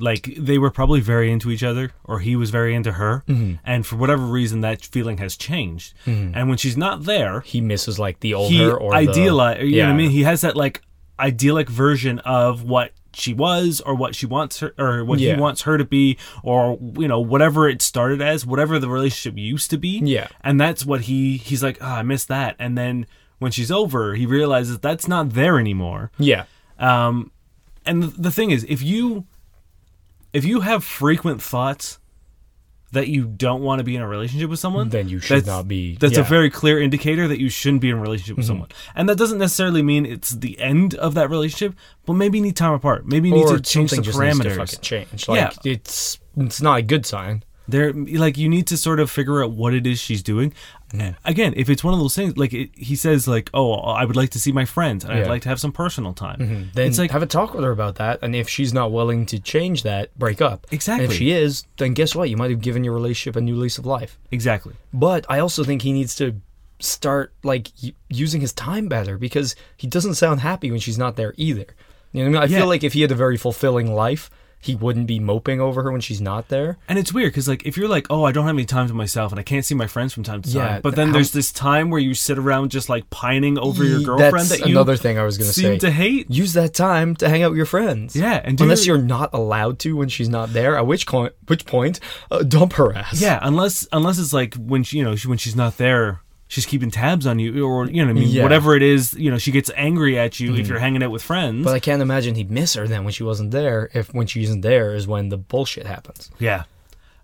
[0.00, 3.22] like they were probably very into each other or he was very into her.
[3.28, 3.54] Mm-hmm.
[3.64, 5.94] And for whatever reason that feeling has changed.
[6.06, 6.32] Mm-hmm.
[6.36, 9.78] And when she's not there He misses like the older he or the, idealize you
[9.82, 10.10] know what I mean?
[10.10, 10.82] He has that like
[11.20, 15.36] idyllic version of what she was or what she wants her or what Yeah.
[15.36, 19.38] he wants her to be or you know whatever it started as whatever the relationship
[19.38, 20.00] used to be.
[20.02, 20.26] Yeah.
[20.42, 22.56] and that's what he he's like oh, I miss that.
[22.58, 23.06] And then
[23.38, 26.10] when she's over he realizes that's not there anymore.
[26.18, 26.46] Yeah.
[26.80, 27.30] um,
[27.86, 29.26] and the, the thing is, if you
[30.34, 31.98] if you have frequent thoughts
[32.92, 35.66] that you don't want to be in a relationship with someone, Then you should not
[35.66, 36.22] be- That's a yeah.
[36.22, 36.30] Mm-hmm.
[36.30, 38.68] very clear indicator that you shouldn't be in a relationship with someone.
[38.94, 41.74] And that doesn't necessarily mean it's the end of that relationship,
[42.06, 43.04] but maybe you need time apart.
[43.06, 44.80] Maybe you need Or to change the something just needs to parameters.
[44.80, 45.28] change.
[45.28, 45.72] Like Yeah.
[45.72, 47.42] it's it's not a good sign.
[47.66, 50.52] There, like you need to sort of figure out what it is she's doing.
[51.24, 54.14] Again, if it's one of those things, like it, he says, like, "Oh, I would
[54.16, 56.62] like to see my friends, and I'd like to have some personal time." Mm-hmm.
[56.74, 59.26] Then it's like have a talk with her about that, and if she's not willing
[59.26, 60.66] to change that, break up.
[60.70, 61.04] Exactly.
[61.06, 62.30] And if she is, then guess what?
[62.30, 64.18] You might have given your relationship a new lease of life.
[64.30, 64.74] exactly.
[64.92, 66.40] But I also think he needs to
[66.80, 67.68] start like
[68.08, 71.66] using his time better because he doesn't sound happy when she's not there either.
[72.12, 72.50] You know what I mean?
[72.50, 72.58] I Yeah.
[72.60, 74.30] feel like if he had a very fulfilling life,
[74.64, 76.78] he wouldn't be moping over her when she's not there.
[76.88, 78.94] And it's weird because, like, if you're like, oh, I don't have any time to
[78.94, 80.62] myself and I can't see my friends from time to time.
[80.76, 83.84] Yeah, but then how- there's this time where you sit around just like pining over
[83.84, 85.78] your Ye- girlfriend That's that you another thing I was going to seem say.
[85.80, 86.30] to hate.
[86.30, 88.16] Use that time to hang out with your friends.
[88.16, 91.06] Yeah, and do unless your- you're not allowed to when she's not there, at which
[91.06, 92.00] point, which point,
[92.30, 93.20] uh, dump her ass.
[93.20, 96.66] Yeah, unless unless it's like when she, you know, she, when she's not there, she's
[96.66, 98.34] keeping tabs on you, or you know, what I mean, Yeah.
[98.34, 98.42] Mm-hmm.
[98.42, 101.22] whatever it is, you know, she gets angry at you if you're hanging out with
[101.22, 101.64] friends.
[101.64, 103.90] But I can't imagine he'd miss her then when she wasn't there.
[103.94, 106.30] If when she isn't there is when the bullshit happens.
[106.38, 106.64] Yeah.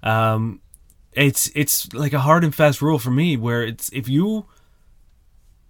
[0.03, 0.61] Um
[1.13, 4.47] it's it's like a hard and fast rule for me where it's if you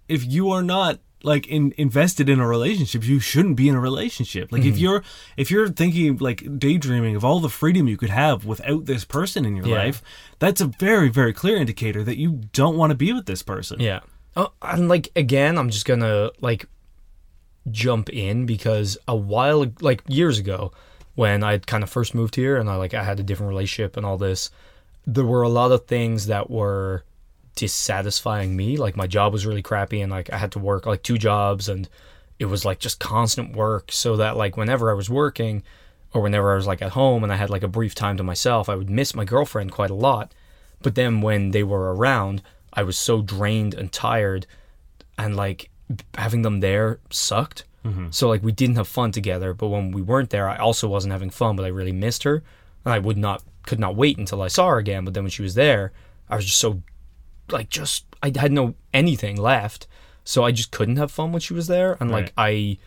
[0.07, 3.79] if you are not like in, invested in a relationship, you shouldn't be in a
[3.79, 4.51] relationship.
[4.51, 4.83] Like if Mm-hmm.
[4.83, 5.03] you're
[5.37, 9.45] if you're thinking like daydreaming of all the freedom you could have without this person
[9.45, 9.75] in your Yeah.
[9.83, 10.01] life,
[10.39, 13.79] that's a very very clear indicator that you don't want to be with this person.
[13.79, 13.99] Yeah.
[14.35, 16.65] Oh, and like again, I'm just gonna like
[17.69, 20.71] jump in because a while like years ago,
[21.15, 23.97] when I kind of first moved here and I like I had a different relationship
[23.97, 24.49] and all this,
[25.05, 27.03] there were a lot of things that were
[27.55, 28.77] dissatisfying me.
[28.77, 31.69] Like my job was really crappy and like I had to work like two jobs
[31.69, 31.87] and
[32.39, 35.63] it was like just constant work so that like whenever I was working
[36.13, 38.23] or whenever I was like at home and I had like a brief time to
[38.23, 40.33] myself, I would miss my girlfriend quite a lot.
[40.81, 42.41] But then when they were around,
[42.73, 44.47] I was so drained and tired
[45.17, 45.69] and like
[46.15, 47.65] having them there sucked.
[47.85, 48.07] Mm-hmm.
[48.11, 51.11] So like we didn't have fun together, but when we weren't there, I also wasn't
[51.11, 52.43] having fun, but I really missed her.
[52.85, 55.31] And I would not could not wait until I saw her again, but then when
[55.31, 55.91] she was there,
[56.29, 56.81] I was just so
[57.51, 59.87] like just I had no anything left.
[60.23, 61.97] So I just couldn't have fun when she was there.
[61.99, 62.77] And like I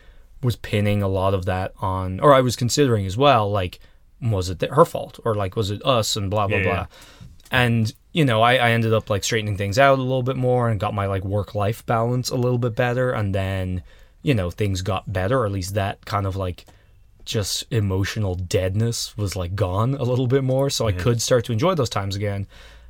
[0.41, 3.79] was pinning a lot of that on or I was considering as well like
[4.21, 5.19] was it th- her fault?
[5.25, 6.15] Or like was it us?
[6.15, 6.73] And blah blah Yeah, blah.
[6.73, 6.85] yeah.
[7.51, 10.69] And you know, I, I ended up like straightening things out a little bit more
[10.69, 13.11] and got my like work life balance a little bit better.
[13.11, 13.83] And then
[14.21, 15.39] you know things got better.
[15.39, 16.65] Or at least that kind of like
[17.25, 20.69] just emotional deadness was like gone a little bit more.
[20.69, 22.47] So I could start to enjoy those times again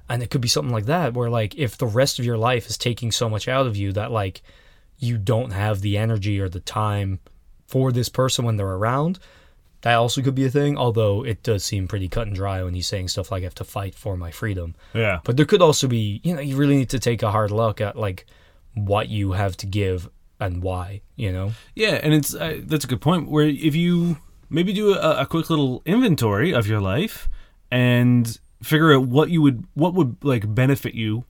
[0.10, 2.68] and it could be something like that where like if the rest of your life
[2.70, 4.42] is taking so much out of you that like
[4.98, 7.20] you don't have the energy or the time
[7.68, 9.20] for this person when they're around
[9.82, 12.74] that also could be a thing although it does seem pretty cut and dry when
[12.74, 15.20] he's saying stuff like i have to fight for my freedom Yeah.
[15.24, 17.82] but there could also be you know you really need to take a hard look
[17.82, 18.26] at like
[18.74, 22.88] what you have to give and why you know Yeah, and it's uh, that's a
[22.88, 23.30] good point.
[23.30, 24.18] Where if you
[24.50, 27.30] maybe do a, a quick little inventory of your life
[27.72, 31.24] and figure out what you would what would like benefit you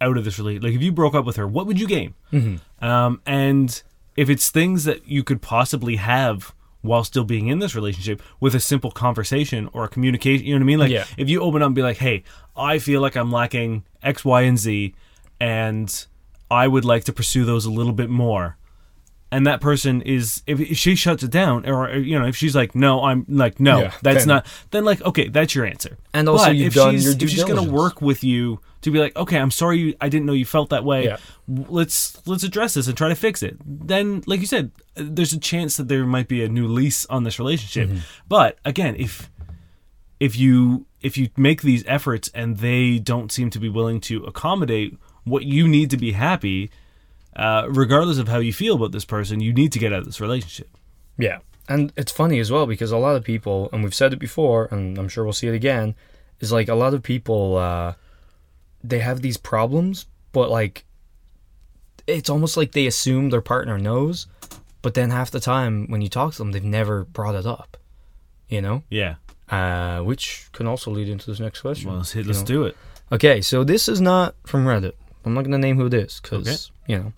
[0.00, 0.64] out of this relationship.
[0.64, 2.14] Like if you broke up with her, what would you gain?
[2.32, 2.84] Mm-hmm.
[2.84, 3.82] Um, and
[4.16, 8.54] if it's things that you could possibly have while still being in this relationship with
[8.54, 10.78] a simple conversation or a communication, you know what I mean?
[10.78, 11.04] Like Yeah.
[11.16, 12.22] if you open up and be like, "Hey,
[12.54, 14.94] I feel like I'm lacking X, Y, and Z,
[15.40, 16.06] and
[16.50, 18.56] I would like to pursue those a little bit more."
[19.34, 22.36] And that person is if if she shuts it down or or, you know if
[22.36, 25.66] she's like no i'm like no Yeah, that's then- not then like okay that's your
[25.66, 25.98] answer.
[26.12, 28.60] And also But you've if done she's, your due if she's gonna work with you
[28.82, 31.04] to be like okay i'm sorry you, i didn't know you felt that way.
[31.06, 31.16] Yeah.
[31.48, 33.56] Let's let's address this and try to fix it.
[33.66, 37.24] Then like you said there's a chance that there might be a new lease on
[37.24, 37.88] this relationship.
[37.88, 37.98] Mm-hmm.
[38.28, 39.30] but again if
[40.20, 44.24] if you if you make these efforts and they don't seem to be willing to
[44.24, 46.70] accommodate what you need to be happy
[47.36, 50.04] uh, regardless of how you feel about this person you need to get out of
[50.06, 50.68] this relationship
[51.18, 51.38] Yeah.
[51.68, 54.68] And it's funny as well because a lot of people, and we've said it before,
[54.70, 55.94] and I'm sure we'll see it again,
[56.40, 57.94] is like a lot of people, uh,
[58.82, 60.84] they have these problems, but like,
[62.06, 64.26] it's almost like they assume their partner knows,
[64.82, 67.78] but then half the time when you talk to them, they've never brought it up,
[68.48, 68.82] you know?
[68.90, 69.14] yeah
[69.48, 71.88] Uh, which can also lead into this next question.
[71.88, 72.76] well let's hit let's do it
[73.12, 74.92] Okay, so this is not from Reddit.
[75.24, 76.92] I'm not going to name who it is because, Okay.
[76.92, 77.12] you know.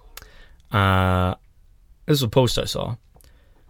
[0.76, 1.34] Uh,
[2.04, 2.96] this is a post I saw.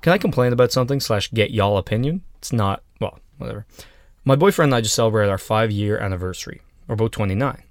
[0.02, 2.22] Can I complain about something slash get y'all opinion?
[2.38, 3.64] It's not, well, whatever.
[4.24, 6.62] My boyfriend and I just celebrated our five year anniversary.
[6.88, 7.62] We're both 29.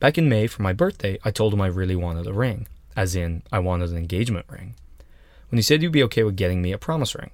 [0.00, 3.14] Back in May for my birthday, I told him I really wanted a ring, as
[3.14, 4.74] in, I wanted an engagement ring.
[5.50, 7.30] When he said he'd be okay with getting me a promise ring.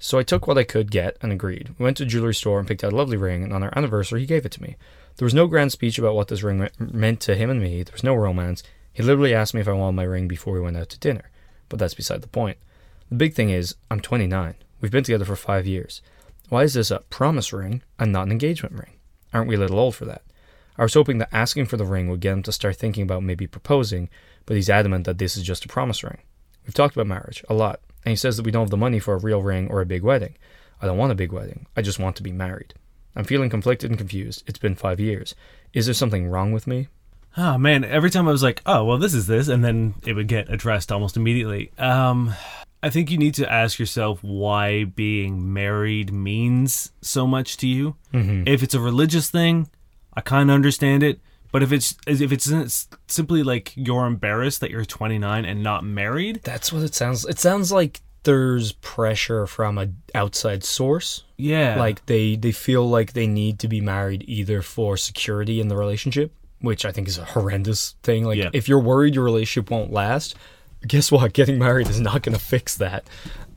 [0.00, 1.72] So I took what I could get and agreed.
[1.78, 3.72] We went to a jewelry store and picked out a lovely ring, and on our
[3.76, 4.76] anniversary, he gave it to me.
[5.16, 7.84] There was no grand speech about what this ring meant to him and me.
[7.84, 8.64] There was no romance.
[8.94, 11.30] He literally asked me if I wanted my ring before we went out to dinner.
[11.68, 12.58] But that's beside the point.
[13.10, 14.54] The big thing is, I'm 29.
[14.80, 16.00] We've been together for five years.
[16.48, 18.92] Why is this a promise ring and not an engagement ring?
[19.32, 20.22] Aren't we a little old for that?
[20.78, 23.22] I was hoping that asking for the ring would get him to start thinking about
[23.22, 24.08] maybe proposing,
[24.46, 26.18] but he's adamant that this is just a promise ring.
[26.64, 28.98] We've talked about marriage a lot, and he says that we don't have the money
[28.98, 30.36] for a real ring or a big wedding.
[30.80, 31.66] I don't want a big wedding.
[31.76, 32.74] I just want to be married.
[33.16, 34.42] I'm feeling conflicted and confused.
[34.46, 35.34] It's been five years.
[35.72, 36.88] Is there something wrong with me?
[37.36, 40.14] Oh man, every time I was like, "Oh, well, this is this," and then it
[40.14, 41.72] would get addressed almost immediately.
[41.78, 42.34] Um,
[42.82, 47.96] I think you need to ask yourself why being married means so much to you.
[48.12, 48.46] Mm-hmm.
[48.46, 49.68] If it's a religious thing,
[50.14, 51.20] I kind of understand it.
[51.50, 56.40] But if it's if it's simply like you're embarrassed that you're 29 and not married,
[56.42, 57.24] That's what it sounds.
[57.24, 61.24] It sounds like there's pressure from an outside source.
[61.36, 65.68] yeah, Like they they feel like they need to be married either for security in
[65.68, 66.32] the relationship,
[66.64, 68.24] which I think is a horrendous thing.
[68.24, 68.50] Like Yeah.
[68.52, 70.34] if you're worried your relationship won't last,
[70.86, 71.32] guess what?
[71.40, 73.04] Getting married is not going to fix that.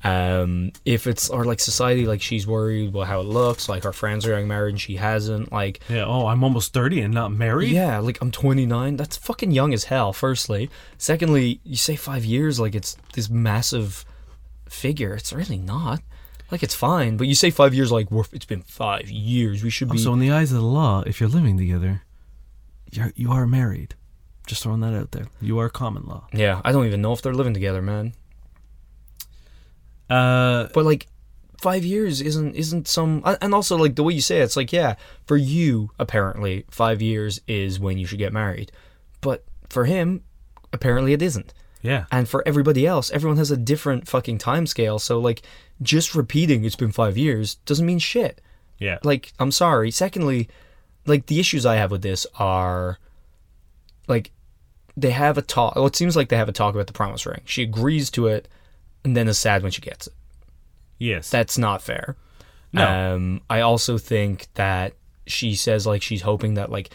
[0.04, 3.92] Um, if it's or like society, like she's worried about how it looks, like her
[3.92, 5.52] friends are getting married and she hasn't.
[5.52, 6.06] Like yeah.
[6.06, 7.72] Oh, I'm almost 30 and not married.
[7.72, 8.96] yeah, like I'm 29.
[8.96, 10.14] That's fucking young as hell.
[10.14, 14.06] Firstly, secondly, you say five years, like it's this massive
[14.70, 15.14] figure.
[15.16, 16.02] It's really not.
[16.52, 19.64] Like it's fine, but you say five years, like we're, it's been five years.
[19.64, 19.98] We should be.
[19.98, 22.04] So in the eyes of the law, if you're living together,
[22.92, 23.96] you're you are married.
[24.48, 25.28] Just throwing that out there.
[25.42, 26.28] You are common law.
[26.34, 28.14] yeah, I don't even know if they're living together, man.
[30.10, 31.08] Uh, But like,
[31.62, 34.72] five years isn't isn't some and also like the way you say it, it's like
[34.72, 34.94] yeah
[35.26, 38.72] for you apparently five years is when you should get married
[39.22, 40.22] but for him
[40.72, 42.06] apparently it isn't Yeah.
[42.12, 45.42] and for everybody else everyone has a different fucking time scale so like
[45.82, 48.40] just repeating it's been five years doesn't mean shit
[48.78, 49.00] Yeah.
[49.04, 50.48] like i'm sorry secondly
[51.08, 53.00] like the issues i have with this are
[54.08, 54.32] like
[54.96, 57.26] they have a talk well, it seems like they have a talk about the promise
[57.26, 58.48] ring she agrees to it
[59.04, 60.14] and then is sad when she gets it
[61.00, 61.30] yes.
[61.30, 62.16] that's not fair.
[62.74, 63.16] No.
[63.16, 64.94] Um, I also think that
[65.26, 66.90] she says like she's hoping that like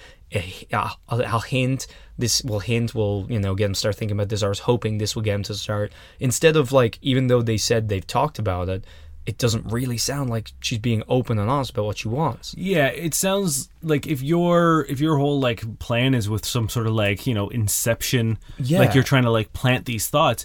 [0.73, 1.87] I'll, I'll hint
[2.19, 4.43] this will hint will you know get him start thinking about this.
[4.43, 7.57] I was hoping this will get him to start instead of like even though they
[7.57, 8.85] said they've talked about it,
[9.25, 12.55] it doesn't really sound like she's being open and honest about what she wants.
[12.59, 16.87] Yeah, it sounds like if your if your whole like plan is with some sort
[16.87, 18.79] of like you know inception, Yeah.
[18.81, 20.45] like you're trying to like plant these thoughts.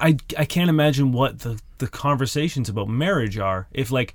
[0.00, 3.66] I I can't imagine what the the conversations about marriage are.
[3.72, 4.14] If like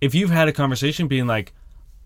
[0.00, 1.52] if you've had a conversation being like,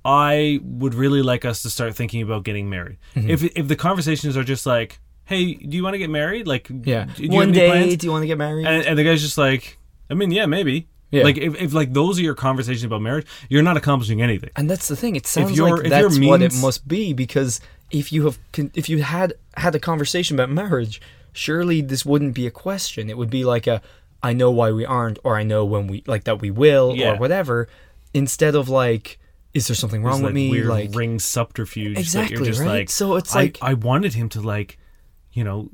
[0.05, 2.99] I would really like us to start thinking about getting married.
[3.15, 3.31] Mm-hmm.
[3.31, 6.49] If if the conversations are just like, Hey, do you want to get married?
[6.49, 7.05] Like, Yeah.
[7.15, 7.97] do you have One day, plans?
[7.99, 8.67] do you want to get married?
[8.67, 9.79] and, and the guy's just like,
[10.11, 10.89] I mean, yeah, maybe.
[11.13, 11.23] Yeah.
[11.25, 14.51] Like if, if like those are your conversations about marriage, you're not accomplishing anything.
[14.57, 15.15] And that's the thing.
[15.15, 18.39] It sounds like that's what it must be because if you have
[18.75, 21.01] if you had had a conversation about marriage,
[21.33, 23.09] surely this wouldn't be a question.
[23.11, 23.81] It would be like a
[24.23, 27.13] I know why we aren't or I know when we like that we will Yeah.
[27.13, 27.69] or whatever
[28.15, 29.19] instead of like
[29.53, 32.61] is there something wrong with like me weird like ring subterfuge that Exactly, you're just
[32.61, 32.69] right?
[32.69, 34.79] like So it's I, like- I wanted him to like
[35.33, 35.69] you know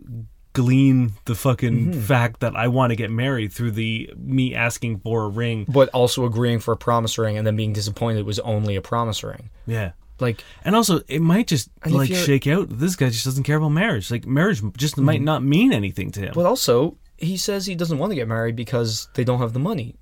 [0.52, 2.00] glean the fucking Mm-hmm.
[2.00, 5.88] fact that I want to get married through the me asking for a ring but
[5.90, 9.22] also agreeing for a promise ring and then being disappointed it was only a promise
[9.22, 9.50] ring.
[9.66, 13.58] yeah Like and also it might just like shake out this guy just doesn't care
[13.58, 17.66] about marriage like marriage just might not mean anything to him but also he says
[17.66, 19.96] he doesn't want to get married because they don't have the money,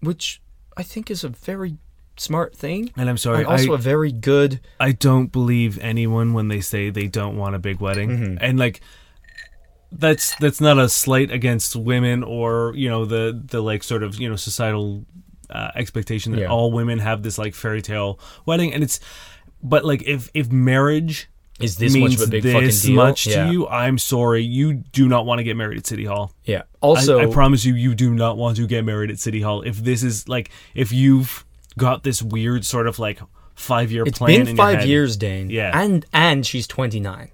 [0.00, 0.40] which
[0.76, 1.76] I think is a very
[2.18, 2.92] smart thing.
[2.96, 6.60] and I'm sorry and also I, a very good I don't believe anyone when they
[6.60, 8.10] say they don't want a big wedding.
[8.10, 8.34] Mm-hmm.
[8.40, 8.80] And like
[9.90, 14.20] that's that's not a slight against women or, you know, the the like sort of,
[14.20, 15.04] you know, societal
[15.50, 16.48] uh, expectation that Yeah.
[16.48, 19.00] all women have this like fairy tale wedding and it's
[19.62, 22.96] but like if if marriage is this means much of a big fucking this deal.
[22.96, 23.46] much yeah.
[23.46, 24.42] to you, I'm sorry.
[24.42, 26.32] You do not want to get married at City Hall.
[26.44, 26.62] Yeah.
[26.80, 29.62] Also, I, promise you, you do not want to get married at City Hall.
[29.62, 31.44] If this is like, if you've
[31.76, 33.20] got this weird sort of like
[33.56, 35.50] five year it's plan, in been five years, Dane.
[35.50, 35.72] Yeah.
[35.74, 37.30] And and she's twenty nine.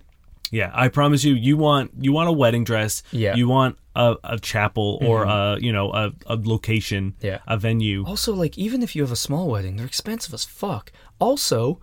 [0.54, 3.02] Yeah, I promise you, you want you want a wedding dress.
[3.10, 3.30] Yeah.
[3.30, 3.38] Mm-hmm.
[3.38, 7.16] You want a, a chapel or a you know a, a location.
[7.20, 7.40] Yeah.
[7.48, 8.04] A venue.
[8.06, 10.92] Also, like even if you have a small wedding, they're expensive as fuck.
[11.18, 11.80] Also,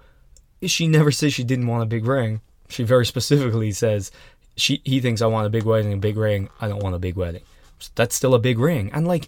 [0.64, 2.40] she never says she didn't want a big ring.
[2.70, 4.10] She very specifically says
[4.56, 6.48] she he thinks I want a big wedding, a big ring.
[6.62, 7.44] I don't want a big wedding.
[7.96, 8.90] That's still a big ring.
[8.94, 9.28] And like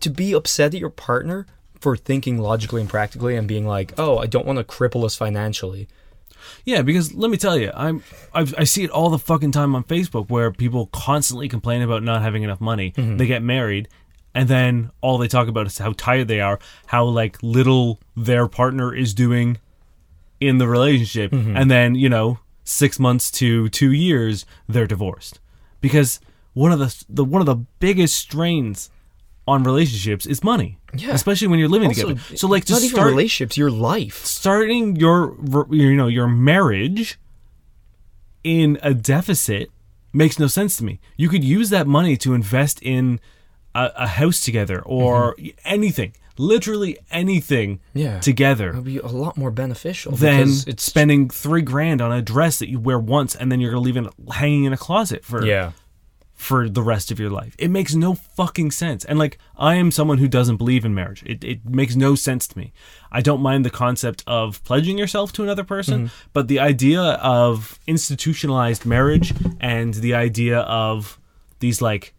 [0.00, 1.46] to be upset at your partner
[1.80, 5.14] for thinking logically and practically and being like, "Oh, I don't want to cripple us
[5.14, 5.86] financially."
[6.64, 8.02] Yeah, because let me tell you, I'm
[8.34, 12.02] I've, I see it all the fucking time on Facebook where people constantly complain about
[12.02, 12.92] not having enough money.
[12.92, 13.16] Mm-hmm.
[13.16, 13.88] They get married,
[14.34, 18.46] and then all they talk about is how tired they are, how like little their
[18.48, 19.58] partner is doing
[20.40, 21.56] in the relationship, Mm-hmm.
[21.56, 25.40] and then you know six months to two years they're divorced
[25.80, 26.20] because
[26.54, 28.88] one of the the one of the biggest strains
[29.48, 30.78] on relationships is money.
[30.94, 31.12] Yeah.
[31.12, 32.36] especially when you're living Also, together.
[32.36, 34.24] So like to even start relationships, your life.
[34.26, 35.36] starting your
[35.70, 37.18] you know your marriage
[38.44, 39.70] in a deficit
[40.12, 41.00] makes no sense to me.
[41.16, 43.20] You could use that money to invest in
[43.74, 47.98] a, a house together or anything, literally anything Mm-hmm.
[47.98, 48.20] Yeah.
[48.20, 52.58] together It'll be a lot more beneficial than it's spending three grand on a dress
[52.58, 55.44] that you wear once and then you're gonna leave it hanging in a closet for
[55.44, 55.72] yeah.
[56.42, 57.54] For the rest of your life.
[57.58, 59.04] It makes no fucking sense.
[59.08, 61.22] And like I am someone who doesn't believe in marriage.
[61.24, 62.72] It it makes no sense to me.
[63.18, 66.28] I don't mind the concept of pledging yourself to another person, Mm-hmm.
[66.32, 71.18] but the idea of institutionalized marriage and the idea of
[71.60, 72.14] these like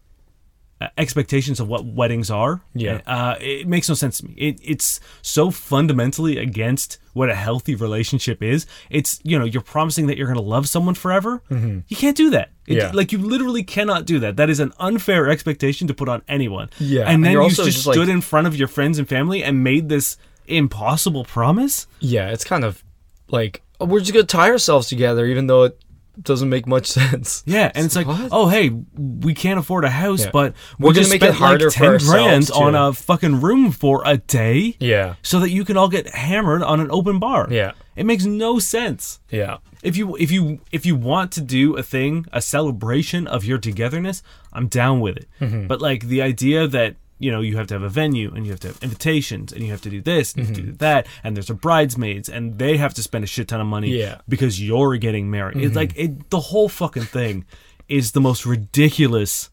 [0.97, 3.01] expectations of what weddings are Yeah.
[3.07, 4.33] uh, it makes no sense to me.
[4.37, 8.65] It, it's so fundamentally against what a healthy relationship is.
[8.89, 11.41] It's you know you're promising that you're going to love someone forever.
[11.49, 12.49] You can't do that.
[12.65, 12.77] It- Mm-hmm.
[12.79, 12.91] Yeah.
[12.93, 14.37] like you literally cannot do that.
[14.37, 16.69] That is an unfair expectation to put on anyone.
[16.79, 18.69] Yeah, and and then you're you also just just, like- stood in front of your
[18.69, 20.15] friends and family and made this
[20.47, 21.87] impossible promise?
[21.99, 22.83] Yeah, it's kind of
[23.27, 25.77] like oh, we're just gonna tie ourselves together, even though it
[26.21, 27.43] doesn't make much sense.
[27.45, 28.29] Yeah, and it's like, What?
[28.31, 30.31] oh hey, we can't afford a house, Yeah.
[30.31, 33.41] but We're we gonna just make it harder like ten grand ourselves, on a fucking
[33.41, 37.19] room for a day, Yeah, so that you can all get hammered on an open
[37.19, 37.47] bar.
[37.49, 37.71] Yeah.
[37.95, 39.19] it makes no sense.
[39.29, 43.43] yeah, If you if you if you want to do a thing, a celebration of
[43.45, 45.27] your togetherness, I'm down with it.
[45.41, 45.67] Mm-hmm.
[45.67, 48.51] But like the idea that you know you have to have a venue and you
[48.51, 50.71] have to have invitations and you have to do this and you have to do
[50.73, 53.89] that and there's a bridesmaids and they have to spend a shit ton of money
[53.89, 54.19] Yeah.
[54.27, 55.57] because you're getting married.
[55.57, 57.45] It's like it, the whole fucking thing
[57.87, 59.49] is the most ridiculous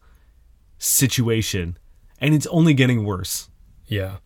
[0.77, 1.77] situation,
[2.19, 3.49] and it's only getting worse.
[3.85, 4.17] Yeah.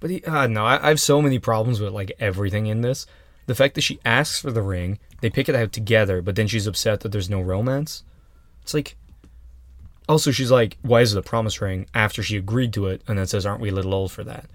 [0.00, 3.06] But he, uh, no, I, I have so many problems with like everything in this.
[3.46, 6.46] The fact that she asks for the ring, they pick it out together, but then
[6.46, 8.04] she's upset that there's no romance.
[8.62, 8.96] It's like.
[10.08, 13.18] Also, she's like, "Why is it a promise ring?" After she agreed to it, and
[13.18, 14.46] then says, "Aren't we a little old for that?"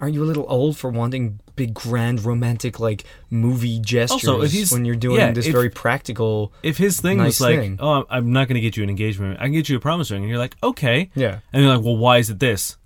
[0.00, 4.50] Aren't you a little old for wanting big, grand, romantic, like movie gestures Also, if
[4.52, 6.52] he's- when you're doing yeah, this if- very practical?
[6.62, 7.76] If his thing Nice was like, thing.
[7.80, 9.38] "Oh, I'm not going to get you an engagement ring.
[9.38, 11.84] I can get you a promise ring," and you're like, "Okay," Yeah, and you're like,
[11.84, 12.76] "Well, why is it this?"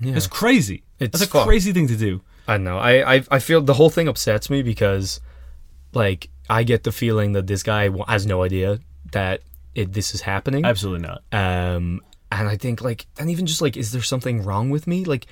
[0.00, 0.14] yeah.
[0.14, 0.82] It's crazy.
[0.98, 1.46] It's That's a fucked.
[1.46, 2.20] crazy thing to do.
[2.46, 2.78] I know.
[2.78, 5.20] I, I I feel the whole thing upsets me because,
[5.94, 8.80] like, I get the feeling that this guy has no idea
[9.12, 9.40] that
[9.74, 10.64] it, this is happening.
[10.64, 11.22] Absolutely not.
[11.32, 12.00] Um,
[12.32, 15.04] and I think like, and even just like, is there something wrong with me?
[15.04, 15.26] Like,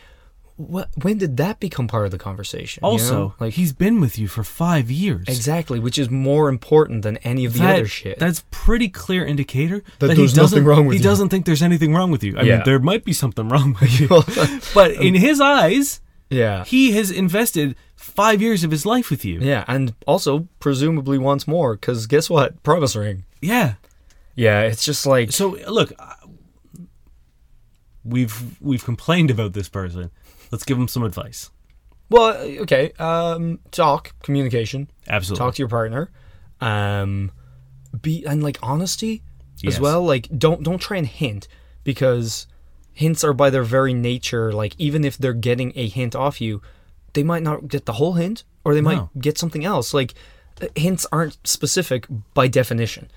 [0.57, 0.89] what?
[1.03, 2.80] When did that become part of the conversation?
[2.82, 3.34] you Also, know?
[3.39, 5.24] like he's been with you for five years.
[5.28, 8.18] exactly, which is more important than any of the That- other shit.
[8.18, 11.05] That's pretty clear indicator That he there's doesn't nothing wrong with he you.
[11.09, 12.36] doesn't think there's anything wrong with you.
[12.36, 12.55] I Yeah.
[12.57, 14.09] mean, there might be something wrong with you,
[14.74, 19.39] but in his eyes, yeah, he has invested five years of his life with you.
[19.41, 22.61] yeah, and also presumably once more, because guess what?
[22.64, 23.22] Promise ring.
[23.41, 23.74] Yeah.
[24.39, 25.93] Yeah, it's just like So look,
[28.05, 30.11] we've we've complained about this person.
[30.51, 31.51] Let's give him some advice.
[32.11, 32.93] well, okay.
[32.99, 34.91] Um, talk, communication.
[35.09, 35.45] Absolutely.
[35.45, 36.11] talk to your partner
[36.61, 37.30] um
[38.03, 39.22] be and like honesty
[39.62, 39.74] Yes.
[39.74, 41.47] as well like don't don't try and hint
[41.84, 42.47] because
[42.93, 46.61] hints are by their very nature like even if they're getting a hint off you
[47.12, 49.11] they might not get the whole hint or they might No.
[49.20, 50.14] get something else like
[50.61, 53.09] uh, hints aren't specific by definition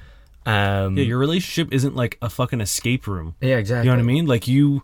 [0.45, 3.35] um Yeah, your relationship isn't like a fucking escape room.
[3.41, 4.25] yeah exactly You know what I mean?
[4.25, 4.83] Like you,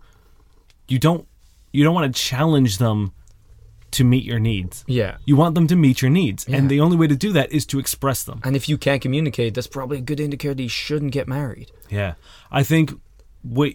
[0.87, 1.27] you don't
[1.71, 3.11] you don't want to challenge them
[3.91, 4.83] to meet your needs.
[4.87, 6.57] yeah You want them to meet your needs, Yeah.
[6.57, 8.41] and the only way to do that is to express them.
[8.43, 11.71] and if you can't communicate that's probably a good indicator that you shouldn't get married
[11.89, 12.13] Yeah,
[12.51, 12.91] I think
[13.43, 13.73] what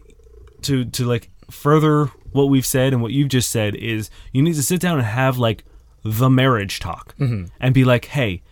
[0.62, 4.54] to to like further what we've said and what you've just said is you need
[4.54, 5.64] to sit down and have like
[6.04, 7.44] the marriage talk Mm-hmm.
[7.60, 8.42] and be like, hey,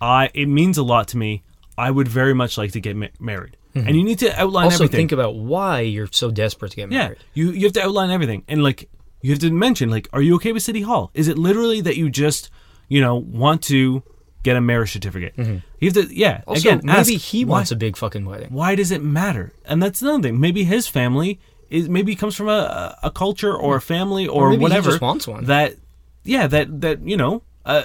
[0.00, 1.42] I it means a lot to me.
[1.78, 4.72] I would very much like to get ma- married, and you need to outline Mm-hmm.
[4.72, 4.98] also everything.
[5.08, 7.18] think about why you're so desperate to get married.
[7.18, 8.88] Yeah, you you have to outline everything, and like
[9.22, 11.10] you have to mention like, are you okay with City Hall?
[11.14, 12.50] Is it literally that you just
[12.88, 14.02] you know want to
[14.42, 15.34] get a marriage certificate?
[15.36, 16.38] You have to yeah.
[16.38, 16.50] Mm-hmm.
[16.50, 19.52] also again, maybe ask, he why- wants a big fucking wedding Why does it matter?
[19.64, 20.40] And that's another thing.
[20.40, 21.38] Maybe his family
[21.70, 25.26] is maybe comes from a a culture or a family or, he whatever just wants
[25.28, 25.44] one.
[25.44, 25.74] that
[26.24, 27.42] yeah that that you know.
[27.66, 27.82] Uh,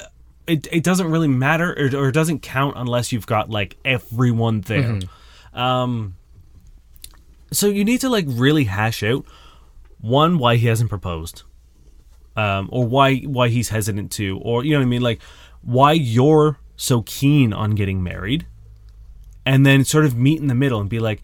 [0.48, 4.62] it, it doesn't really matter or, or it doesn't count unless you've got like everyone
[4.62, 5.60] there Mm-hmm.
[5.60, 6.16] um
[7.52, 9.26] so you need to like really hash out
[10.02, 11.44] one why he hasn't proposed
[12.36, 15.22] um or why why he's hesitant to or you know what i mean like
[15.62, 18.46] why you're so keen on getting married
[19.46, 21.22] and then sort of meet in the middle and be like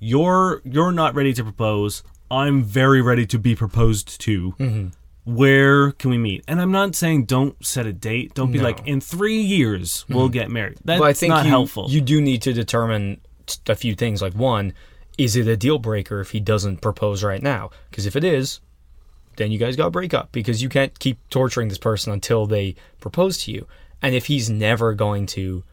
[0.00, 4.88] you're you're not ready to propose i'm very ready to be proposed to Mm-hmm.
[5.24, 8.64] Where can we meet and i'm not saying don't set a date don't be No.
[8.64, 10.32] like in three years we'll mm-hmm.
[10.32, 13.58] get married that's but I think not you, helpful You do need to determine t-
[13.68, 14.22] a few things.
[14.22, 14.72] Like one,
[15.18, 17.70] is it a deal breaker if he doesn't propose right now?
[17.90, 18.60] Because if it is,
[19.36, 22.46] then you guys got to break up because you can't keep torturing this person until
[22.46, 23.66] they propose to you.
[24.02, 25.64] And if he's never going to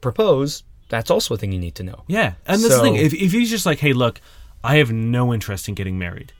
[0.00, 2.04] propose, that's also a thing you need to know.
[2.06, 2.96] Yeah, and the thing.
[2.96, 4.20] If, if he's just like, hey, look,
[4.62, 6.32] I have no interest in getting married.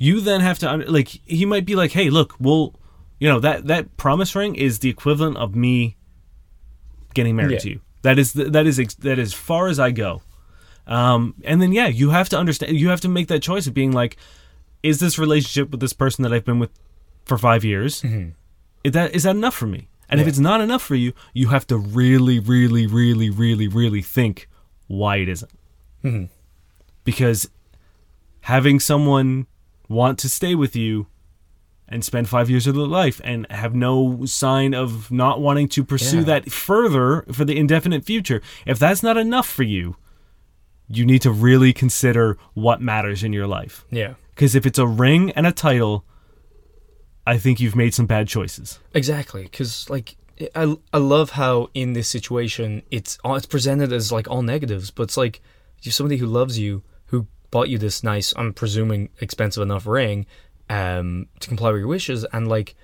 [0.00, 2.74] You then have to like he might be like, hey, look, we'll,
[3.18, 5.96] you know that that promise ring is the equivalent of me
[7.14, 7.58] getting married Yeah.
[7.58, 7.80] to you.
[8.02, 10.22] That is the, that is that is far as I go.
[10.86, 12.76] Um, and then yeah, you have to understand.
[12.78, 14.16] You have to make that choice of being like,
[14.82, 16.70] is this relationship with this person that I've been with
[17.26, 18.02] for five years?
[18.82, 19.88] Is that is that enough for me?
[20.08, 24.02] And if it's not enough for you, you have to really, really, really, really, really
[24.02, 24.48] think
[24.88, 26.30] why it isn't.
[27.04, 27.48] Because
[28.40, 29.46] having someone
[29.90, 31.06] want to stay with you
[31.88, 35.84] and spend five years of their life and have no sign of not wanting to
[35.84, 36.24] pursue Yeah.
[36.24, 39.96] that further for the indefinite future, if that's not enough for you,
[40.88, 43.84] you need to really consider what matters in your life.
[43.90, 44.14] Yeah.
[44.34, 46.04] Because if it's a ring and a title,
[47.26, 48.78] I think you've made some bad choices.
[48.94, 50.16] Exactly, because like
[50.54, 54.90] I, I love how in this situation it's all it's presented as like all negatives,
[54.90, 55.40] but it's like
[55.82, 60.26] you're somebody who loves you, who bought you this nice, I'm presuming expensive enough ring,
[60.68, 62.74] um, to comply with your wishes, and like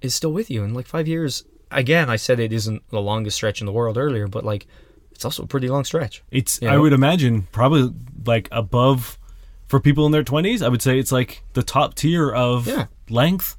[0.00, 1.44] is still with you in like five years.
[1.70, 4.66] Again, I said it isn't the longest stretch in the world earlier, but like
[5.12, 6.22] it's also a pretty long stretch.
[6.30, 7.92] It's You I would imagine probably
[8.24, 9.18] like above
[9.66, 12.86] for people in their 20s, I would say it's like the top tier of Yeah.
[13.10, 13.56] length.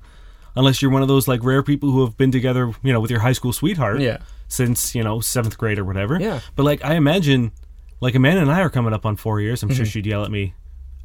[0.55, 3.11] Unless you're one of those like rare people who have been together, you know, with
[3.11, 4.19] your high school sweetheart Yeah.
[4.47, 6.17] since, you know, seventh grade or whatever.
[6.19, 6.39] Yeah.
[6.55, 7.51] But like, I imagine,
[7.99, 9.63] like, Amanda and I are coming up on four years.
[9.63, 10.53] I'm sure she'd yell at me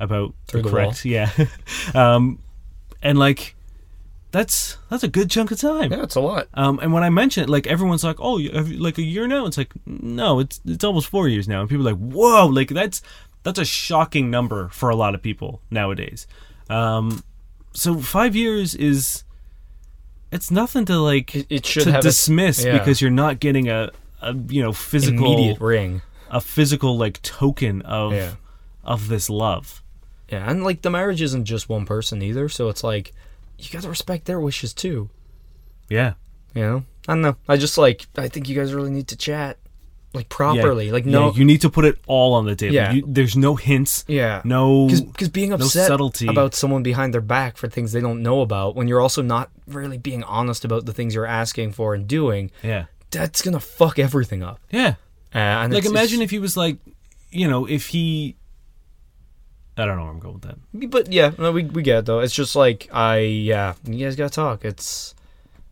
[0.00, 0.46] about Mm-hmm.
[0.46, 1.04] Through the correct.
[1.04, 1.30] Yeah.
[1.94, 2.38] um,
[3.02, 3.54] and like,
[4.32, 5.92] that's that's a good chunk of time.
[5.92, 6.48] Yeah, it's a lot.
[6.54, 9.26] Um, and when I mention it, like everyone's like, "Oh, you have like a year
[9.26, 12.46] now." It's like, no, it's it's almost four years now, and people are like, "Whoa!"
[12.46, 13.02] Like that's
[13.42, 16.26] that's a shocking number for a lot of people nowadays.
[16.70, 17.22] Um,
[17.74, 19.24] so five years is
[20.30, 22.78] it's nothing to like It, it should to dismiss yeah.
[22.78, 23.90] because you're not getting a,
[24.22, 26.00] a you know physical immediate ring.
[26.32, 28.32] A physical like token of Yeah.
[28.82, 29.82] of this love.
[30.28, 33.12] Yeah, and like the marriage isn't just one person either, so it's like
[33.58, 35.10] you got to respect their wishes too.
[35.88, 36.14] Yeah.
[36.54, 37.36] You know, I don't know.
[37.48, 39.58] I just like I think you guys really need to chat
[40.14, 40.86] like properly.
[40.86, 40.92] Yeah.
[40.92, 42.74] Like Yeah, no, you need to put it all on the table.
[42.74, 42.92] Yeah.
[42.92, 44.04] You, there's no hints.
[44.08, 44.88] yeah, No.
[44.88, 46.26] because being no upset subtlety.
[46.28, 49.50] about someone behind their back for things they don't know about when you're also not
[49.66, 52.86] really being honest about the things you're asking for and doing, Yeah.
[53.10, 54.60] that's gonna fuck everything up.
[54.70, 54.94] Yeah.
[55.34, 56.78] Uh, and Like it's- imagine it's- if he was like,
[57.30, 58.36] you know, if he.
[59.76, 60.90] I don't know where I'm going with that.
[60.90, 62.20] But yeah, no, we we get it though.
[62.20, 64.64] It's just like I yeah, you guys gotta talk.
[64.66, 65.14] It's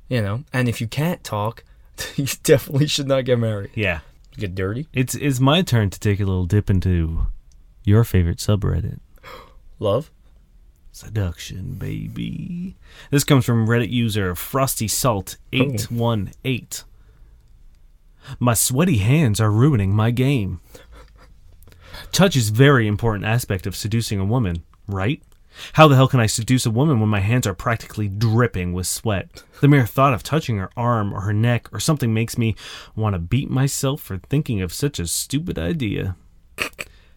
[0.08, 1.64] you know, and if you can't talk,
[2.16, 3.70] you definitely should not get married.
[3.74, 4.00] Yeah.
[4.38, 4.88] Get dirty.
[4.94, 7.26] It's it's my turn to take a little dip into
[7.84, 9.00] your favorite subreddit.
[9.78, 10.10] Love.
[10.92, 12.76] Seduction, baby.
[13.10, 16.84] This comes from Reddit user Frosty Salt eight one eight.
[18.38, 20.60] My sweaty hands are ruining my game.
[22.12, 25.22] Touch is very important aspect of seducing a woman, right?
[25.74, 28.86] How the hell can I seduce a woman when my hands are practically dripping with
[28.86, 29.42] sweat?
[29.60, 32.54] The mere thought of touching her arm or her neck or something makes me
[32.94, 36.16] want to beat myself for thinking of such a stupid idea.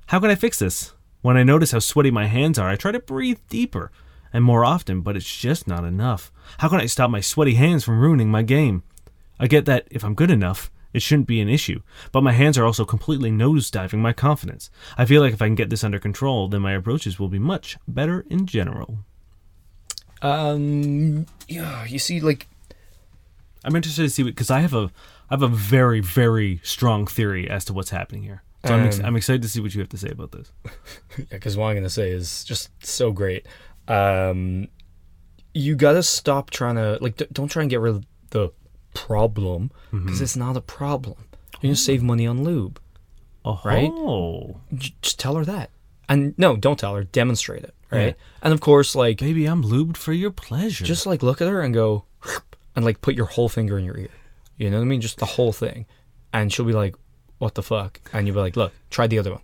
[0.07, 0.93] How can I fix this?
[1.21, 3.91] When I notice how sweaty my hands are, I try to breathe deeper
[4.33, 6.31] and more often, but it's just not enough.
[6.57, 8.83] How can I stop my sweaty hands from ruining my game?
[9.39, 11.81] I get that if I'm good enough, it shouldn't be an issue,
[12.11, 14.69] but my hands are also completely nosediving my confidence.
[14.97, 17.39] I feel like if I can get this under control, then my approaches will be
[17.39, 18.99] much better in general.
[20.21, 21.25] Um.
[21.47, 21.85] Yeah.
[21.85, 22.47] You see, like
[23.65, 24.91] I'm interested to see what, because I have a
[25.29, 28.43] I have a very very strong theory as to what's happening here.
[28.65, 30.51] So I'm, ex- Um, I'm excited to see what you have to say about this.
[31.17, 33.45] Yeah, because what I'm gonna say is just so great.
[33.89, 34.69] Um,
[35.53, 37.17] you gotta stop trying to like.
[37.17, 38.49] D- don't try and get rid of the
[38.93, 40.23] problem because mm-hmm.
[40.23, 41.17] it's not a problem.
[41.61, 42.79] You're gonna save money on lube.
[43.45, 43.91] Oh, Right?
[44.73, 45.69] J- just tell her that,
[46.09, 47.03] and no, don't tell her.
[47.03, 48.07] Demonstrate it, right?
[48.07, 48.13] Yeah.
[48.41, 50.85] And of course, like baby, I'm lubed for your pleasure.
[50.85, 52.05] just like look at her and go,
[52.75, 54.09] and like put your whole finger in your ear.
[54.57, 55.01] You know what I mean?
[55.01, 55.85] Just the whole thing,
[56.31, 56.95] and she'll be like,
[57.37, 59.41] "What the fuck?" And you'll be like, "Look, try the other one."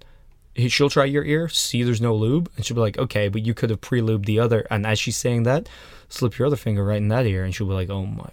[0.67, 3.53] She'll try your ear, see there's no lube, and she'll be like, "Okay, but you
[3.53, 5.69] could have pre-lubed the other." And as she's saying that,
[6.09, 8.31] slip your other finger right in that ear, and she'll be like, "Oh my god."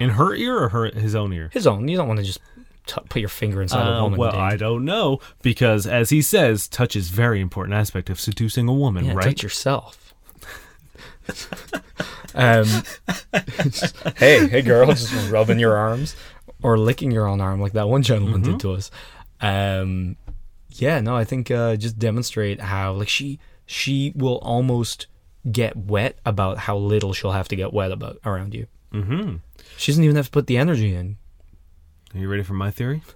[0.00, 1.50] In her ear or her his own ear.
[1.52, 1.86] His own.
[1.88, 2.40] You don't want to just
[2.86, 4.18] t- put your finger inside a Uh, woman.
[4.18, 4.40] well, dude.
[4.40, 8.72] I don't know because, as he says, touch is very important aspect of seducing a
[8.72, 9.24] woman, yeah, right?
[9.24, 10.14] touch yourself.
[12.34, 12.66] um,
[14.16, 16.16] hey, hey, girl, just rubbing your arms
[16.62, 18.52] or licking your own arm like that one gentleman Mm-hmm.
[18.52, 18.90] did to us.
[19.40, 20.16] Um,
[20.70, 25.06] yeah, no, I think uh, just demonstrate how like she she will almost
[25.50, 28.66] get wet about how little she'll have to get wet about around you.
[28.92, 29.36] mm-hmm.
[29.76, 31.16] She doesn't even have to put the energy in.
[32.14, 33.02] Are you ready for my theory?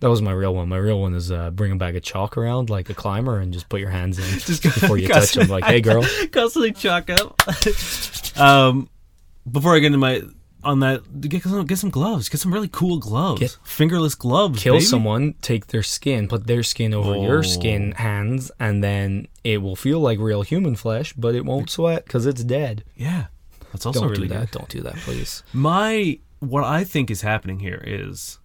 [0.00, 0.68] That was my real one.
[0.68, 3.54] My real one is uh, bring a bag of chalk around like a climber and
[3.54, 5.48] just put your hands in just before you touch them.
[5.48, 7.40] Like, hey, girl, Constantly chalk up.
[8.38, 8.90] um,
[9.50, 10.20] before I get into my
[10.64, 12.28] on that, get some get some gloves.
[12.28, 13.40] Get some really cool gloves.
[13.40, 14.62] Get- Fingerless gloves.
[14.62, 14.84] kill baby.
[14.84, 17.22] someone, take their skin, put their skin over Oh.
[17.22, 21.70] your skin hands, and then it will feel like real human flesh, but it won't
[21.70, 22.84] sweat because it's dead.
[22.94, 23.28] Yeah,
[23.72, 24.42] that's also Don't really do good.
[24.42, 24.50] that.
[24.52, 25.42] Don't do that, please.
[25.52, 28.38] My what I think is happening here is,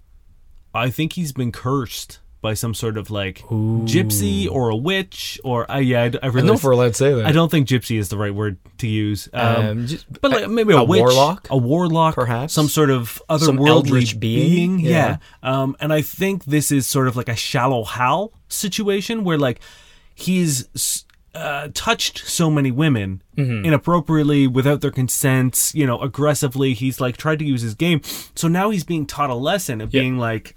[0.74, 5.70] I think he's been cursed by some sort of like gypsy or a witch or
[5.72, 6.02] uh, yeah.
[6.02, 7.26] I, I I don't really know we're allowed to say that.
[7.26, 9.28] I don't think gypsy is the right word to use.
[9.34, 11.48] Um, Um, just, but like maybe a, a witch, warlock?
[11.50, 12.54] a warlock, Perhaps?
[12.54, 14.80] some sort of otherworldly eldritch being?
[14.80, 15.18] Yeah.
[15.42, 19.60] Um, and I think this is sort of like a shallow Hal situation where like
[20.14, 21.06] he's
[21.38, 23.66] uh, touched so many women Mm-hmm.
[23.66, 25.72] inappropriately without their consent.
[25.76, 26.74] You know, aggressively.
[26.74, 28.02] He's like tried to use his game.
[28.36, 30.02] So now he's being taught a lesson of Yeah.
[30.02, 30.56] being like.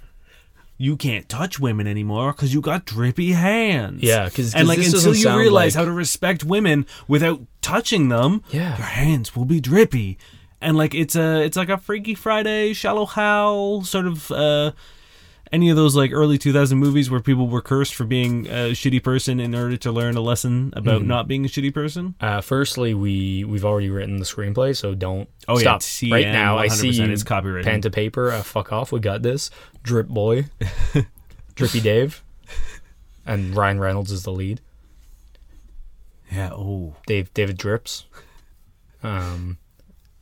[0.82, 4.02] You can't touch women anymore because you got drippy hands.
[4.02, 8.42] Yeah, 'cause and like until you realize like- how to respect women without touching them,
[8.50, 8.78] Yeah.
[8.78, 10.16] your hands will be drippy
[10.58, 14.72] and like it's a it's like a freaky friday shallow Hal sort of uh
[15.52, 19.02] any of those like early 2000 movies where people were cursed for being a shitty
[19.02, 21.06] person in order to learn a lesson about Mhm.
[21.06, 22.14] not being a shitty person?
[22.20, 26.56] Uh, firstly, we we've already written the screenplay, so don't Oh stop yeah, right now.
[26.58, 27.64] I see you It's copyrighted.
[27.66, 28.30] pen to paper.
[28.30, 28.92] Uh, fuck off.
[28.92, 29.50] We got this.
[29.82, 30.46] Drip boy,
[31.56, 32.22] Drippy Dave,
[33.26, 34.60] and Ryan Reynolds is the lead.
[36.32, 36.50] yeah.
[36.52, 36.94] Oh.
[37.06, 38.04] Dave David Drips,
[39.02, 39.58] um,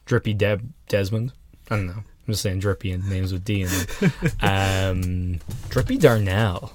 [0.06, 1.32] Drippy Deb Desmond.
[1.70, 2.02] I don't know.
[2.28, 4.12] I'm just saying Drippy and names with D in them.
[4.42, 6.74] Um, Drippy Darnell.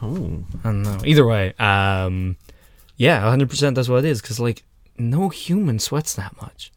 [0.00, 0.42] Oh.
[0.60, 0.98] I don't know.
[1.04, 2.36] Either way, um,
[2.96, 3.50] yeah, 100.
[3.50, 4.22] percent That's what it is.
[4.22, 4.64] Because like,
[4.96, 6.72] no human sweats that much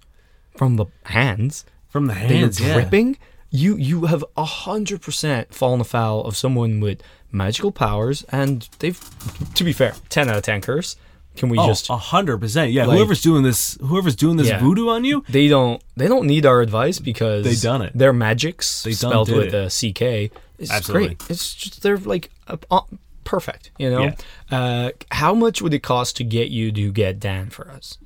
[0.58, 1.66] from the hands.
[1.88, 2.74] From the hands, yeah.
[2.74, 3.18] dripping.
[3.52, 7.02] You you have hundred percent fallen afoul of someone with
[7.32, 9.00] magical powers, and they've,
[9.54, 10.98] to be fair, ten out of ten curse.
[11.36, 11.90] Can we Oh, just?
[11.90, 12.72] a hundred percent.
[12.72, 14.60] Yeah, like- whoever's doing this, whoever's doing this Yeah.
[14.60, 15.82] voodoo on you, They don't.
[15.98, 17.92] They don't need our advice because they've done it.
[17.96, 19.66] Their magics They spelled with it.
[19.66, 20.32] a CK.
[20.58, 21.16] It's Absolutely.
[21.16, 21.30] great.
[21.30, 22.82] It's just they're like uh, uh,
[23.26, 23.72] perfect.
[23.78, 24.04] You know.
[24.04, 24.16] Yeah.
[24.58, 27.98] Uh, how much would it cost to get you to get Dan for us?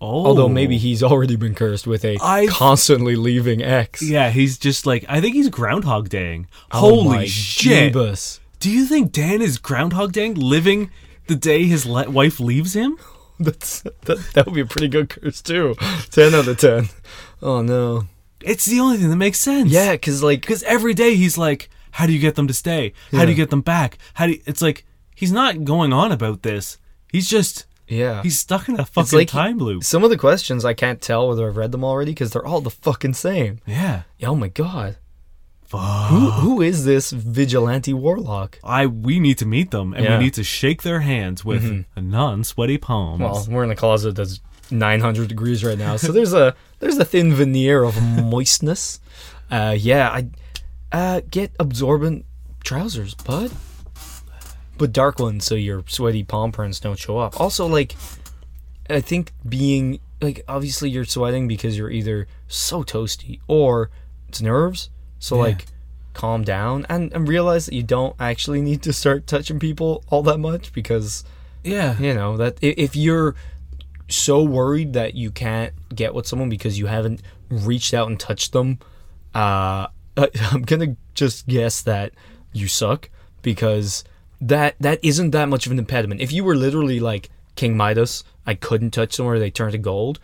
[0.00, 4.02] oh, Although maybe he's already been cursed with a I've- constantly leaving ex.
[4.02, 6.46] Yeah, he's just like I think he's Groundhog Daying.
[6.72, 7.92] Oh Holy shit!
[7.94, 8.38] Jeebus.
[8.60, 10.90] Do you think Dan is Groundhog Daying, living
[11.26, 12.98] the day his le- wife leaves him?
[13.40, 15.74] That's that, that would be a pretty good curse too.
[16.10, 16.88] Ten out of ten.
[17.40, 18.04] Oh no.
[18.40, 19.70] It's the only thing that makes sense.
[19.70, 22.92] Yeah, because like because every day he's like, "How do you get them to stay?
[23.12, 23.98] How do you get them back?
[24.14, 26.78] How do you, it's like he's not going on about this.
[27.10, 29.84] He's just yeah, he's stuck in a fucking like time loop.
[29.84, 32.60] some of the questions I can't tell whether I've read them already because they're all
[32.60, 33.60] the fucking same.
[33.66, 34.02] Yeah.
[34.22, 34.96] Oh my god.
[35.72, 36.10] Fuck.
[36.10, 38.58] Who who is this vigilante warlock?
[38.62, 40.18] I we need to meet them and Yeah.
[40.18, 41.84] we need to shake their hands with Mhm.
[41.96, 43.20] a non-sweaty palms.
[43.20, 47.04] Well, we're in a closet that's 900 degrees right now, so there's a there's a
[47.06, 49.00] thin veneer of moistness.
[49.50, 50.26] Uh, yeah, I
[50.92, 52.26] uh, get absorbent
[52.64, 53.50] trousers, bud,
[54.76, 57.40] but dark ones so your sweaty palm prints don't show up.
[57.40, 57.96] Also, like,
[58.90, 63.90] I think being like obviously you're sweating because you're either so toasty or
[64.28, 64.90] it's nerves.
[65.22, 65.42] So Yeah.
[65.42, 65.66] like,
[66.14, 70.22] calm down and, and realize that you don't actually need to start touching people all
[70.22, 71.24] that much because
[71.64, 71.98] yeah.
[71.98, 73.34] you know that if you're
[74.08, 78.52] so worried that you can't get with someone because you haven't reached out and touched
[78.52, 78.78] them
[79.34, 79.86] uh
[80.52, 82.12] i'm gonna just guess that
[82.52, 83.08] you suck
[83.40, 84.04] because
[84.38, 88.22] that that isn't that much of an impediment if you were literally like king midas
[88.46, 90.20] i couldn't touch them or they turned to gold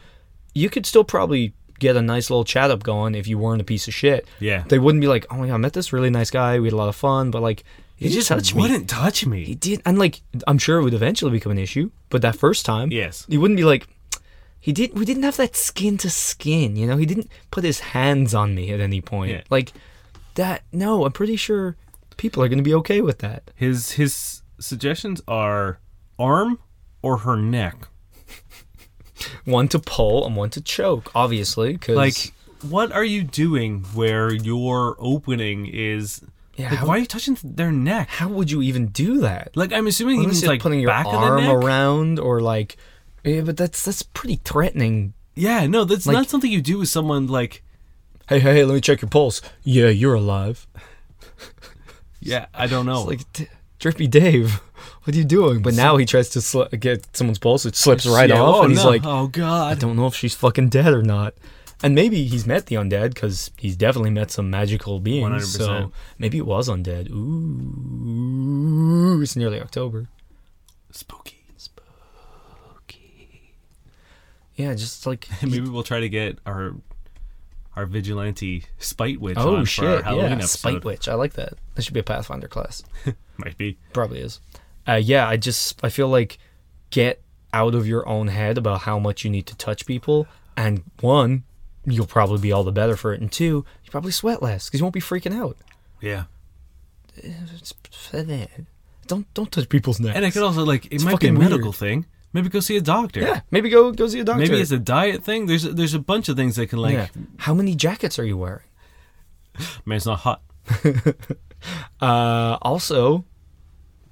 [0.54, 3.64] you could still probably get a nice little chat up going if you weren't a
[3.64, 4.64] piece of shit Yeah.
[4.68, 6.72] they wouldn't be like oh my god i met this really nice guy we had
[6.72, 7.64] a lot of fun but like
[7.96, 9.44] He he just touched wouldn't touch me.
[9.44, 11.90] he did, and like I'm sure it would eventually become an issue.
[12.10, 13.26] But that first time, yes.
[13.28, 13.88] he wouldn't be like,
[14.60, 14.96] he did.
[14.98, 16.96] We didn't have that skin to skin, you know.
[16.96, 19.42] He didn't put his hands on me at any point, Yeah.
[19.50, 19.72] like
[20.34, 20.62] that.
[20.72, 21.74] No, I'm pretty sure
[22.16, 23.50] people are going to be okay with that.
[23.56, 25.78] His his suggestions are
[26.18, 26.58] arm
[27.02, 27.88] or her neck.
[29.44, 34.32] One to pull and one to choke, obviously, because Like what are you doing where
[34.32, 36.22] your opening is
[36.56, 38.08] yeah, like how, why are you touching their neck?
[38.08, 39.56] how would you even do that?
[39.56, 42.76] Like I'm assuming you're like putting your arm around or like,
[43.24, 45.14] yeah, but that's that's pretty threatening.
[45.36, 47.62] Yeah, no, that's Like- not something you do with someone like
[48.28, 49.40] Hey, hey, let me check your pulse.
[49.62, 50.66] Yeah, you're alive.
[52.20, 53.08] yeah, I don't know.
[53.08, 53.48] It's like, D-
[53.78, 54.60] Drippy Dave,
[55.04, 55.62] what are you doing?
[55.62, 57.64] But now he tries to sli- get someone's pulse.
[57.66, 58.90] It slips right Yeah, off, oh, and he's no.
[58.90, 61.34] like, "Oh god, I don't know if she's fucking dead or not.
[61.82, 65.56] And maybe he's met the undead because he's definitely met some magical beings.
[65.56, 65.58] 100%.
[65.58, 67.08] So maybe it was undead.
[68.18, 70.08] Ooh, it's nearly October.
[70.90, 71.44] Spooky.
[71.56, 73.54] Spooky.
[74.56, 76.74] Yeah, just like Maybe we'll try to get our
[77.76, 80.48] our vigilante spite witch oh shit, yeah, episode.
[80.58, 81.06] Spite Witch.
[81.08, 81.52] I like that.
[81.76, 82.82] That should be a Pathfinder class.
[83.36, 83.78] Might be.
[83.92, 84.40] Probably is.
[84.88, 86.38] Uh, yeah, I just I feel like
[86.90, 87.20] get
[87.52, 90.26] out of your own head about how much you need to touch people,
[90.56, 91.44] and one,
[91.84, 94.80] you'll probably be all the better for it, and two, you probably sweat less because
[94.80, 95.56] you won't be freaking out.
[96.00, 96.24] Yeah.
[97.16, 97.74] It's-
[99.06, 100.14] Don't don't touch people's necks.
[100.16, 101.74] And it could also like it It's might be a medical weird.
[101.76, 102.06] thing.
[102.32, 103.20] Maybe go see a doctor.
[103.22, 104.40] yeah, maybe go go see a doctor.
[104.42, 105.46] Maybe it's a diet thing.
[105.46, 107.06] There's there's a bunch of things that can like yeah.
[107.38, 108.64] How many jackets are you wearing?
[109.86, 110.42] man, it's not hot.
[112.00, 113.24] Uh, also,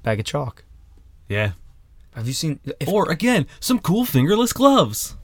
[0.03, 0.65] bag of chalk.
[1.29, 1.53] Yeah.
[2.15, 2.61] Have you seen?
[2.81, 5.17] If, Or again, some cool fingerless gloves.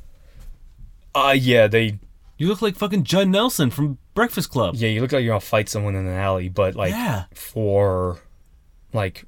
[1.14, 1.98] uh, yeah, they.
[2.38, 4.74] You look like fucking Judd Nelson from Breakfast Club.
[4.74, 7.24] Yeah, you look like you're gonna fight someone in an alley, but like yeah.
[7.34, 8.18] for,
[8.92, 9.24] like,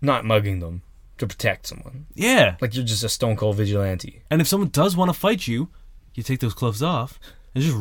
[0.00, 0.82] not mugging them
[1.18, 2.06] to protect someone.
[2.14, 2.56] Yeah.
[2.60, 4.22] Like you're just a stone cold vigilante.
[4.30, 5.68] And if someone does want to fight you,
[6.14, 7.18] you take those gloves off
[7.54, 7.76] and just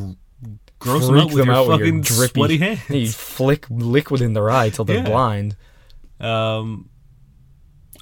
[0.79, 2.89] gross them out with them your out with your fucking drippy- sweaty hands.
[2.89, 5.03] You flick liquid in their eye till they're Yeah.
[5.09, 5.55] blind.
[6.19, 6.89] Um,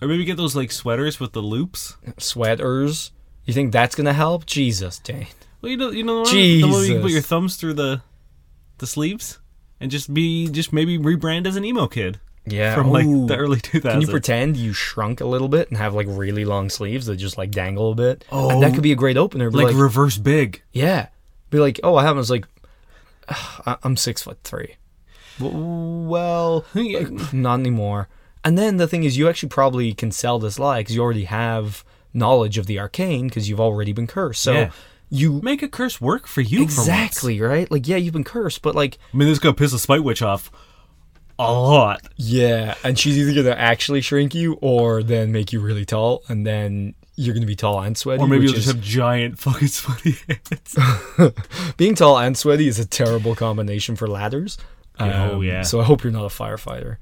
[0.01, 1.97] or maybe get those like sweaters with the loops.
[2.17, 3.11] Sweaters.
[3.45, 4.45] You think that's gonna help?
[4.45, 5.27] Jesus, Dane.
[5.61, 7.73] Well, you know, you know, the one, the one you can put your thumbs through
[7.75, 8.01] the
[8.77, 9.39] the sleeves
[9.79, 12.75] and just be just maybe rebrand as an emo kid Yeah.
[12.75, 13.27] from like ooh.
[13.27, 13.81] the early 2000s.
[13.81, 17.17] Can you pretend you shrunk a little bit and have like really long sleeves that
[17.17, 18.25] just like dangle a bit?
[18.31, 18.49] Oh.
[18.49, 18.73] and that oh.
[18.73, 19.49] could be a great opener.
[19.51, 20.61] Like, like, reverse big?
[20.71, 21.07] yeah,
[21.49, 22.15] be like, oh, I have.
[22.15, 22.45] I was like,
[23.29, 24.75] "I- I'm six foot three.
[25.39, 28.07] Well, like, not anymore.
[28.45, 31.25] And then the thing is, you actually probably can sell this lie because you already
[31.25, 31.83] have
[32.13, 34.41] knowledge of the arcane because you've already been cursed.
[34.41, 34.69] So Yeah.
[35.09, 36.59] you Make a curse work for you.
[36.59, 37.69] for exactly right.
[37.69, 40.03] Like, yeah, you've been cursed, but like, I mean, this is gonna piss the spite
[40.03, 40.49] witch off
[41.37, 42.01] a lot.
[42.15, 46.45] Yeah, and she's either gonna actually shrink you or then make you really tall, and
[46.47, 48.21] then you're gonna be tall and sweaty.
[48.23, 51.33] Or maybe you'll just have giant fucking sweaty hands.
[51.77, 54.57] being tall and sweaty is a terrible combination for ladders.
[54.99, 55.63] Oh, Um, yeah.
[55.63, 56.97] So I hope you're not a firefighter.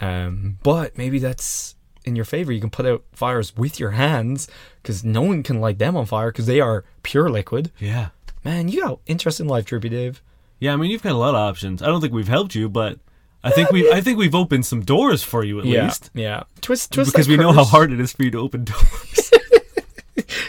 [0.00, 1.74] Um, but maybe that's
[2.04, 2.52] in your favor.
[2.52, 4.48] You can put out fires with your hands
[4.82, 7.70] because no one can light them on fire because they are pure liquid.
[7.78, 8.08] yeah.
[8.44, 10.22] Man, you got interesting life, Drippy Dave.
[10.60, 11.82] Yeah, I mean, you've got a lot of options.
[11.82, 12.98] I don't think we've helped you, but
[13.42, 16.10] I think we I think we've opened some doors for you at yeah, least.
[16.14, 16.44] yeah.
[16.60, 17.12] Twist, twist.
[17.12, 19.30] Because we know how hard it is for you to open doors.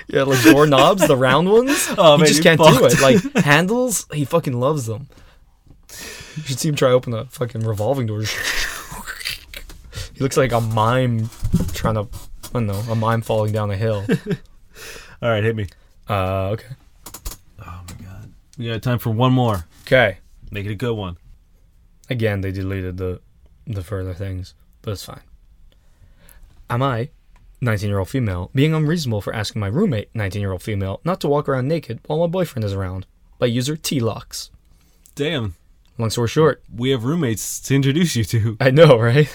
[0.07, 1.87] Yeah, like doorknobs, the round ones.
[1.97, 2.99] Oh, he man, just can't do it.
[2.99, 5.07] Like handles, he fucking loves them.
[6.35, 8.23] You should see him try open a fucking revolving door.
[10.19, 11.29] He looks like a mime
[11.71, 14.05] trying to, I don't know, a mime falling down a hill.
[15.21, 15.67] All right, hit me.
[16.09, 16.67] Uh, okay.
[17.61, 18.33] Oh my god.
[18.57, 19.65] We got time for one more.
[19.83, 20.17] Okay.
[20.51, 21.15] Make it a good one.
[22.09, 23.21] Again, they deleted the
[23.65, 25.21] the further things, but it's fine.
[26.69, 27.11] Am I,
[27.61, 31.21] 19 year old female, being unreasonable for asking my roommate, 19 year old female, not
[31.21, 33.05] to walk around naked while my boyfriend is around?
[33.37, 34.51] By user T-Locks.
[35.15, 35.55] Damn.
[35.99, 38.55] Long story short, We have roommates to introduce you to.
[38.61, 39.29] I know, right?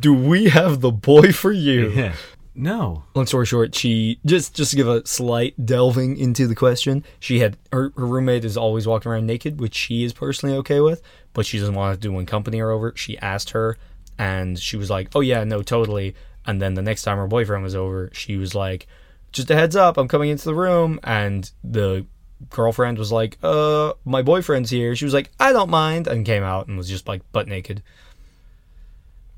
[0.00, 1.90] Do we have the boy for you?
[1.90, 2.14] Yeah.
[2.56, 3.04] No.
[3.14, 7.04] Long story short, she just just to give a slight delving into the question.
[7.20, 10.80] She had her, her roommate is always walking around naked, which she is personally okay
[10.80, 11.00] with,
[11.32, 12.92] but she doesn't want to do when company are over.
[12.96, 13.76] She asked her,
[14.18, 16.14] and she was like, "Oh yeah, no, totally."
[16.46, 18.86] And then the next time her boyfriend was over, she was like,
[19.32, 22.06] "Just a heads up, I'm coming into the room." And the
[22.50, 26.42] girlfriend was like, "Uh, my boyfriend's here." She was like, "I don't mind," and came
[26.42, 27.82] out and was just like butt naked.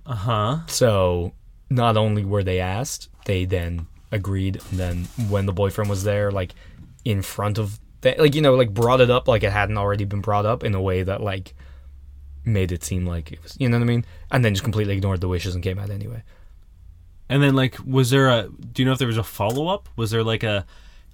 [0.05, 0.59] Uh huh.
[0.66, 1.32] So
[1.70, 4.61] not only were they asked, they then agreed.
[4.70, 6.55] And then when the boyfriend was there, like
[7.05, 10.05] in front of, the, like you know, like brought it up like it hadn't already
[10.05, 11.55] been brought up in a way that like
[12.44, 14.05] made it seem like it was, you know what I mean?
[14.30, 16.22] And then just completely ignored the wishes and came out anyway.
[17.28, 18.49] And then, like, was there a?
[18.49, 19.88] Do you know if there was a follow up?
[19.97, 20.64] Was there like a?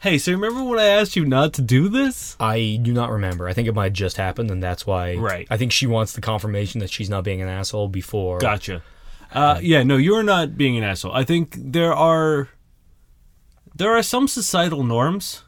[0.03, 2.37] Hey, so remember when I asked you not to do this?
[2.41, 3.47] I do not remember.
[3.47, 5.15] I think it might have just happened, and that's why.
[5.15, 5.47] Right.
[5.49, 8.41] I think she wants the confirmation that she's not being an asshole before.
[8.41, 8.83] Gotcha.
[9.33, 11.13] Uh, yeah, no, you're not being an asshole.
[11.13, 12.49] I think there are
[13.77, 15.45] there are some societal norms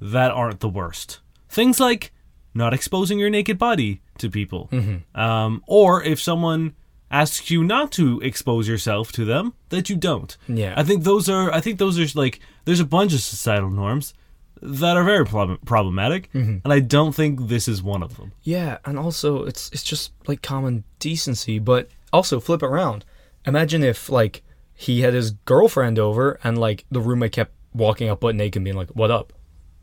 [0.00, 1.20] that aren't the worst.
[1.48, 2.12] Things like
[2.54, 4.70] not exposing your naked body to people,
[5.14, 6.74] um, or if someone
[7.12, 10.36] asks you not to expose yourself to them, that you don't.
[10.48, 10.74] Yeah.
[10.76, 11.52] I think those are.
[11.54, 12.40] I think those are like.
[12.64, 14.14] There's a bunch of societal norms
[14.60, 16.58] that are very prob- problematic, mm-hmm.
[16.64, 18.32] and I don't think this is one of them.
[18.42, 23.04] Yeah, and also it's it's just like common decency, but also flip it around.
[23.44, 24.42] Imagine if like
[24.74, 28.64] he had his girlfriend over and like the roommate kept walking up butt naked and
[28.64, 29.32] being like, "What up?"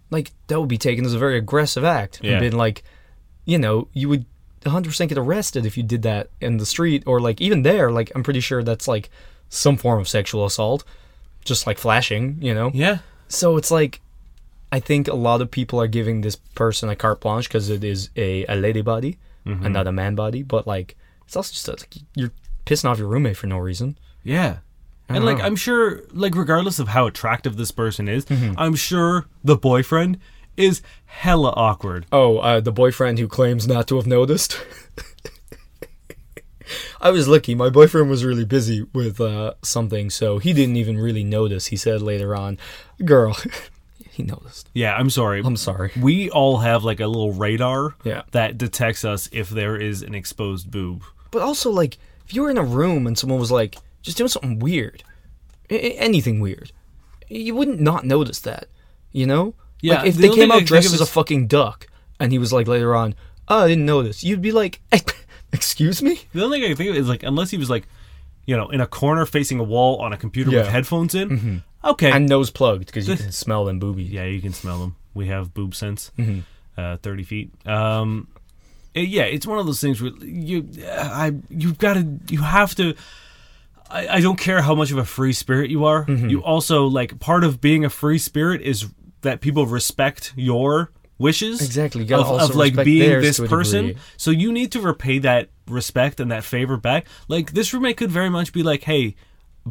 [0.09, 2.19] Like that would be taken as a very aggressive act.
[2.23, 2.33] Yeah.
[2.33, 2.83] And been like,
[3.45, 4.25] you know, you would
[4.61, 7.91] 100% get arrested if you did that in the street or like even there.
[7.91, 9.09] Like I'm pretty sure that's like
[9.49, 10.83] some form of sexual assault,
[11.45, 12.37] just like flashing.
[12.41, 12.71] You know.
[12.73, 12.99] Yeah.
[13.27, 14.01] So it's like,
[14.71, 17.83] I think a lot of people are giving this person a carte blanche because it
[17.83, 20.43] is a, a lady body and not a man body.
[20.43, 22.31] But like, it's also just like you're
[22.65, 23.97] pissing off your roommate for no reason.
[24.23, 24.57] Yeah.
[25.07, 25.45] And like know.
[25.45, 28.53] I'm sure like regardless of how attractive this person is, Mm-hmm.
[28.57, 30.19] I'm sure the boyfriend
[30.55, 32.05] is hella awkward.
[32.11, 34.59] Oh, uh, the boyfriend who claims not to have noticed.
[37.01, 37.55] I was lucky.
[37.55, 41.67] My boyfriend was really busy with uh, something, so he didn't even really notice.
[41.67, 42.57] He said later on,
[43.03, 43.37] "Girl,
[44.11, 45.41] he noticed." Yeah, I'm sorry.
[45.43, 45.91] I'm sorry.
[45.99, 48.23] we all have like a little radar Yeah.
[48.31, 51.03] that detects us if there is an exposed boob.
[51.31, 54.27] But also, like, if you were in a room and someone was like just doing
[54.29, 55.03] something weird,
[55.69, 56.71] a- anything weird,
[57.27, 58.67] you wouldn't not notice that,
[59.11, 59.53] you know?
[59.81, 61.87] Yeah, Like, if the they came out dressed as a fucking duck,
[62.19, 63.15] and he was like later on,
[63.47, 64.81] "Oh, I didn't notice," you'd be like,
[65.53, 67.87] "Excuse me." The only thing I can think of is like unless he was like,
[68.45, 70.63] you know, in a corner facing a wall on a computer with Yeah.
[70.63, 70.71] Mm-hmm.
[70.71, 71.63] headphones in.
[71.83, 72.11] Okay.
[72.11, 74.11] And nose plugged because you can smell them boobies.
[74.11, 74.95] yeah, you can smell them.
[75.13, 76.11] We have boob sense.
[76.17, 76.39] Mm-hmm.
[76.79, 77.51] uh, thirty feet.
[77.65, 78.27] Um,
[78.93, 82.75] it- yeah, it's one of those things where you, I, you've got to, you have
[82.75, 82.95] to.
[83.89, 86.05] I, I don't care how much of a free spirit you are.
[86.05, 86.29] Mm-hmm.
[86.29, 88.87] You also like part of being a free spirit is
[89.21, 91.61] that people respect your wishes.
[91.61, 92.03] Exactly.
[92.11, 93.95] Of, also of like being this person.
[94.17, 97.05] So you need to repay that respect and that favor back.
[97.27, 99.15] Like this roommate could very much be like, "Hey,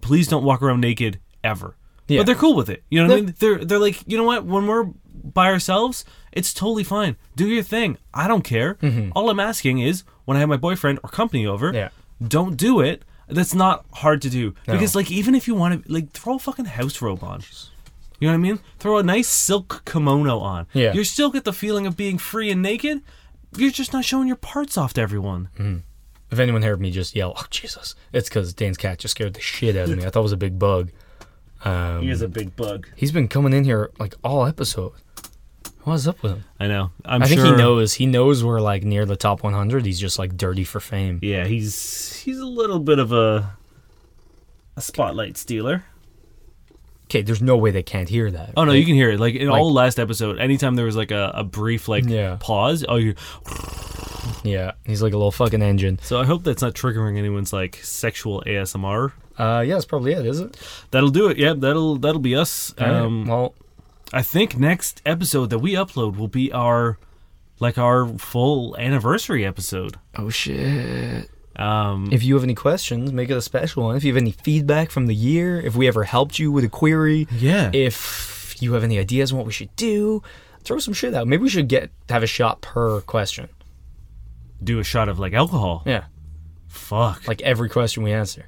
[0.00, 1.74] please don't walk around naked ever."
[2.06, 2.20] Yeah.
[2.20, 2.84] But they're cool with it.
[2.90, 3.34] You know what I mean?
[3.38, 4.44] They're they're like, you know what?
[4.44, 7.16] When we're by ourselves, it's totally fine.
[7.36, 7.98] Do your thing.
[8.14, 8.78] I don't care.
[9.14, 11.76] All I'm asking is when I have my boyfriend or company over, Mm-hmm.
[11.76, 11.88] Yeah.
[12.26, 13.02] don't do it.
[13.30, 14.72] That's not hard to do No.
[14.72, 17.42] because like even if you want to like throw a fucking house robe on.
[18.18, 18.58] You know what I mean?
[18.78, 20.66] Throw a nice silk kimono on.
[20.72, 20.92] Yeah.
[20.92, 23.02] You still get the feeling of being free and naked.
[23.56, 25.48] You're just not showing your parts off to everyone.
[25.58, 25.82] Mm.
[26.30, 29.40] If anyone heard me just yell, "Oh Jesus!" It's because Dane's cat just scared the
[29.40, 30.04] shit out of me.
[30.04, 30.90] I thought it was a big bug.
[31.64, 32.86] Um, He is a big bug.
[32.94, 34.92] he's been coming in here like all episode.
[35.84, 36.44] What's up with him?
[36.60, 36.90] I know.
[37.04, 37.24] I'm sure.
[37.24, 37.94] i think sure, he knows.
[37.94, 39.86] He knows we're like near the top 100.
[39.86, 41.18] He's just like dirty for fame.
[41.22, 43.56] Yeah, he's he's a little bit of a
[44.76, 45.84] a spotlight stealer.
[47.08, 48.52] Okay, there's no way they can't hear that.
[48.56, 48.76] Oh no, right?
[48.78, 49.18] you can hear it.
[49.18, 52.36] Like in Like- all last episode, anytime there was like a, a brief like Yeah.
[52.38, 53.14] pause, oh you
[54.44, 55.98] Yeah, he's like a little fucking engine.
[56.02, 59.12] so I hope that's not triggering anyone's like sexual ASMR.
[59.38, 60.56] Uh, yeah, that's probably it, is it?
[60.90, 61.38] That'll do it.
[61.38, 62.74] Yeah, that'll that'll be us.
[62.78, 63.54] Right, Um, well,
[64.12, 66.98] I think next episode that we upload will be our
[67.60, 69.96] like our full anniversary episode.
[70.16, 71.30] oh shit.
[71.58, 73.96] Um, If you have any questions, make it a special one.
[73.96, 76.68] If you have any feedback from the year, if we ever helped you with a
[76.68, 80.22] query, yeah, if you have any ideas on what we should do,
[80.62, 81.26] throw some shit out.
[81.26, 83.48] Maybe we should get have a shot per question.
[84.62, 85.82] do a shot of like alcohol.
[85.86, 86.04] Yeah,
[86.68, 87.26] Fuck.
[87.28, 88.46] like every question we answer,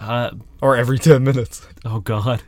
[0.00, 0.30] Uh,
[0.62, 1.66] or every ten minutes.
[1.84, 2.42] oh god.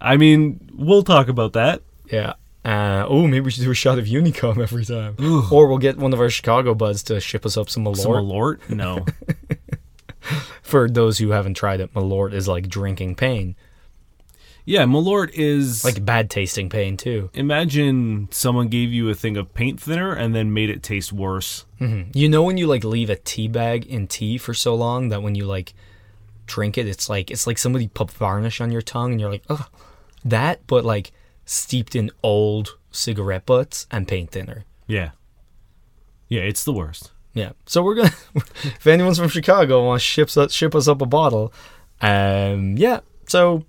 [0.00, 1.82] I mean, we'll talk about that.
[2.10, 2.34] Yeah.
[2.66, 5.44] Uh, oh, maybe we should do a shot of Unicum every time, Ooh.
[5.52, 7.96] or we'll get one of our Chicago buds to ship us up some Malort.
[7.96, 8.70] Some Malort?
[8.70, 9.06] No.
[10.62, 13.54] For those who haven't tried it, Malort is like drinking pain,
[14.68, 17.30] yeah, Malort is like bad tasting pain too.
[17.34, 21.64] imagine someone gave you a thing of paint thinner and then made it taste worse.
[21.78, 25.08] hmm You know when you like leave a tea bag in tea for so long
[25.10, 25.72] that when you like
[26.46, 29.44] drink it, it's like it's like somebody put varnish on your tongue, and you're like,
[29.48, 29.68] ugh,
[30.24, 31.12] that, but like
[31.46, 34.64] steeped in old cigarette butts and paint thinner.
[34.86, 35.12] Yeah.
[36.28, 37.12] Yeah, it's the worst.
[37.32, 37.52] Yeah.
[37.64, 41.06] So we're gonna, if anyone's from Chicago wants to ship us ship us up a
[41.06, 41.52] bottle,
[42.00, 43.00] um, yeah.
[43.28, 43.64] So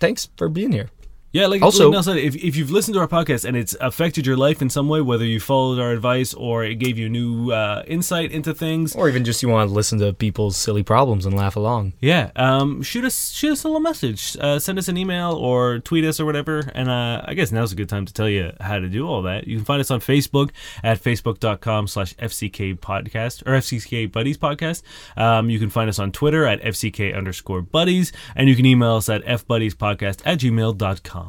[0.00, 0.90] thanks for being here.
[1.34, 4.24] Yeah, like Also- like said, if, if you've listened to our podcast and it's affected
[4.24, 7.50] your life in some way, whether you followed our advice or it gave you new
[7.50, 11.26] uh, insight into things, Or even just you want to listen to people's silly problems
[11.26, 11.92] and laugh along.
[12.00, 15.80] yeah, um, shoot us shoot us a little message, uh, send us an email or
[15.80, 16.70] tweet us or whatever.
[16.72, 19.22] And uh, I guess now's a good time to tell you how to do all
[19.22, 19.48] that.
[19.48, 20.50] You can find us on Facebook
[20.84, 24.82] at facebook.com slash FCK podcast or FCK Buddies podcast.
[25.16, 28.94] Um, you can find us on Twitter at FCK underscore buddies, and you can email
[28.94, 31.23] us at fbuddiespodcast at gmail.com.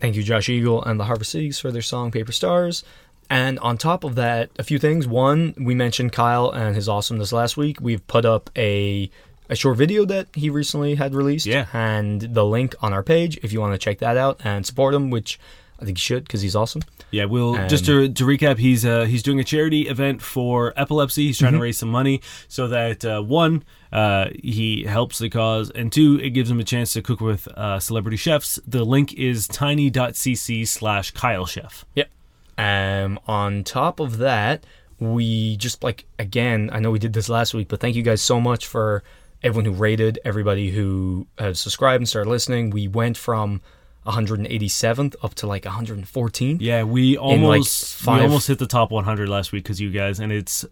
[0.00, 2.84] Thank you, Josh Eagle and the Harvest Cities for their song Paper Stars.
[3.30, 5.06] And on top of that, a few things.
[5.06, 7.78] One, we mentioned Kyle and his awesomeness last week.
[7.80, 9.10] We've put up a
[9.50, 11.46] a short video that he recently had released.
[11.46, 11.66] Yeah.
[11.72, 14.94] And the link on our page if you want to check that out and support
[14.94, 15.38] him, which
[15.84, 16.82] I think you should because he's awesome.
[17.10, 18.58] Yeah, we'll Um, just to, to recap.
[18.58, 21.26] He's uh, he's doing a charity event for epilepsy.
[21.26, 21.58] He's trying Mm-hmm.
[21.60, 23.62] to raise some money so that uh, one,
[23.92, 27.46] uh, he helps the cause, and two, it gives him a chance to cook with
[27.48, 28.58] uh, celebrity chefs.
[28.66, 31.84] The link is tiny.cc slash Kyle Chef.
[31.94, 32.08] Yep.
[32.56, 34.64] Um, on top of that,
[34.98, 38.22] we just like again, I know we did this last week, but thank you guys
[38.22, 39.02] so much for
[39.42, 42.70] everyone who rated, everybody who has subscribed and started listening.
[42.70, 43.60] We went from
[44.06, 46.58] 187th up to like 114.
[46.60, 49.90] Yeah, we like, almost five- we almost hit the top 100 last week because you
[49.90, 50.64] guys, and it's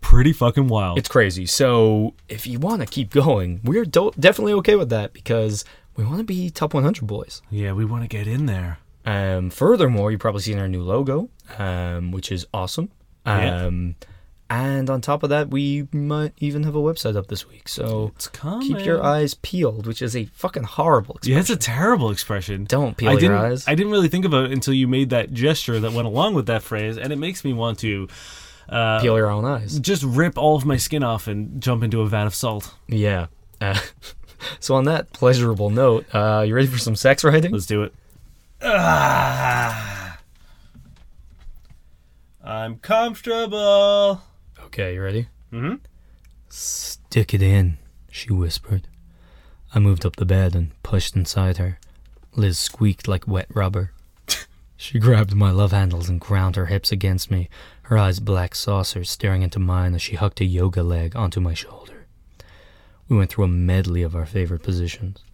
[0.00, 0.98] pretty fucking wild.
[0.98, 1.46] It's crazy.
[1.46, 5.64] So if you want to keep going, we're do- definitely okay with that because
[5.96, 7.42] we want to be top 100 boys.
[7.50, 8.78] yeah, we want to get in there.
[9.04, 12.90] Um, furthermore, you've probably seen our new logo, um, which is awesome.
[13.26, 13.66] Yeah.
[14.50, 17.68] And on top of that, we might even have a website up this week.
[17.68, 18.66] So It's coming.
[18.66, 21.32] keep your eyes peeled, which is a fucking horrible expression.
[21.34, 22.64] Yeah, it's a terrible expression.
[22.64, 23.68] Don't peel I your didn't, eyes.
[23.68, 26.46] I didn't really think about it until you made that gesture that went along with
[26.46, 28.08] that phrase, and it makes me want to
[28.70, 29.78] uh, Peel your own eyes.
[29.80, 32.74] just rip all of my skin off and jump into a vat of salt.
[32.86, 33.26] Yeah.
[33.60, 33.78] Uh,
[34.60, 37.52] so on that pleasurable note, uh, you ready for some sex writing?
[37.52, 37.92] Let's do it.
[38.62, 40.18] Ah.
[42.42, 44.22] I'm comfortable.
[44.68, 45.28] Okay, you ready?
[45.50, 45.76] Mm-hmm.
[46.50, 47.78] Stick it in,
[48.10, 48.86] she whispered.
[49.74, 51.78] I moved up the bed and pushed inside her.
[52.36, 53.92] Liz squeaked like wet rubber.
[54.76, 57.48] She grabbed my love handles and ground her hips against me,
[57.84, 61.52] her eyes black saucers staring into mine as she hucked a yoga leg onto my
[61.52, 62.06] shoulder.
[63.08, 65.24] We went through a medley of our favorite positions.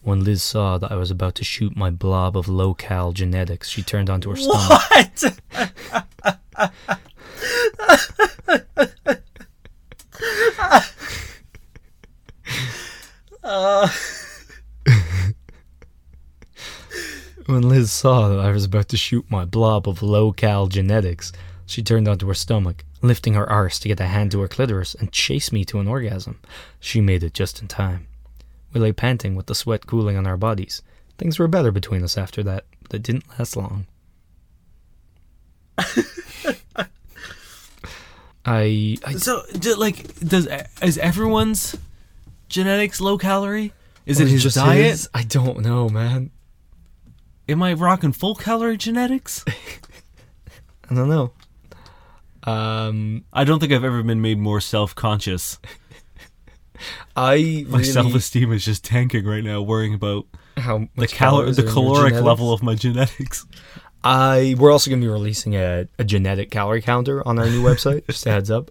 [0.00, 3.82] When Liz saw that I was about to shoot my blob of low-cal genetics, she
[3.82, 4.80] turned onto her stomach.
[5.52, 6.80] What?
[17.46, 21.30] When Liz saw that I was about to shoot my blob of low-cal genetics,
[21.64, 24.96] she turned onto her stomach, lifting her arse to get a hand to her clitoris
[24.96, 26.40] and chase me to an orgasm.
[26.80, 28.08] She made it just in time.
[28.72, 30.82] We lay panting with the sweat cooling on our bodies.
[31.18, 33.86] Things were better between us after that, but it didn't last long.
[38.46, 40.48] I, I So, do, like, does
[40.80, 41.76] is everyone's
[42.48, 43.72] genetics low calorie?
[44.06, 44.84] Is it his just diet?
[44.86, 45.08] his?
[45.12, 46.30] I don't know, man.
[47.48, 49.44] Am I rocking full calorie genetics?
[50.90, 51.32] I don't know.
[52.44, 55.58] Um, I don't think I've ever been made more self conscious.
[57.16, 60.26] I My really, self esteem is just tanking right now, worrying about
[60.56, 63.44] how the much cal- calories the are in your caloric level of my genetics.
[64.04, 67.62] I we're also going to be releasing a, a genetic calorie counter on our new
[67.62, 68.06] website.
[68.06, 68.70] just a heads up.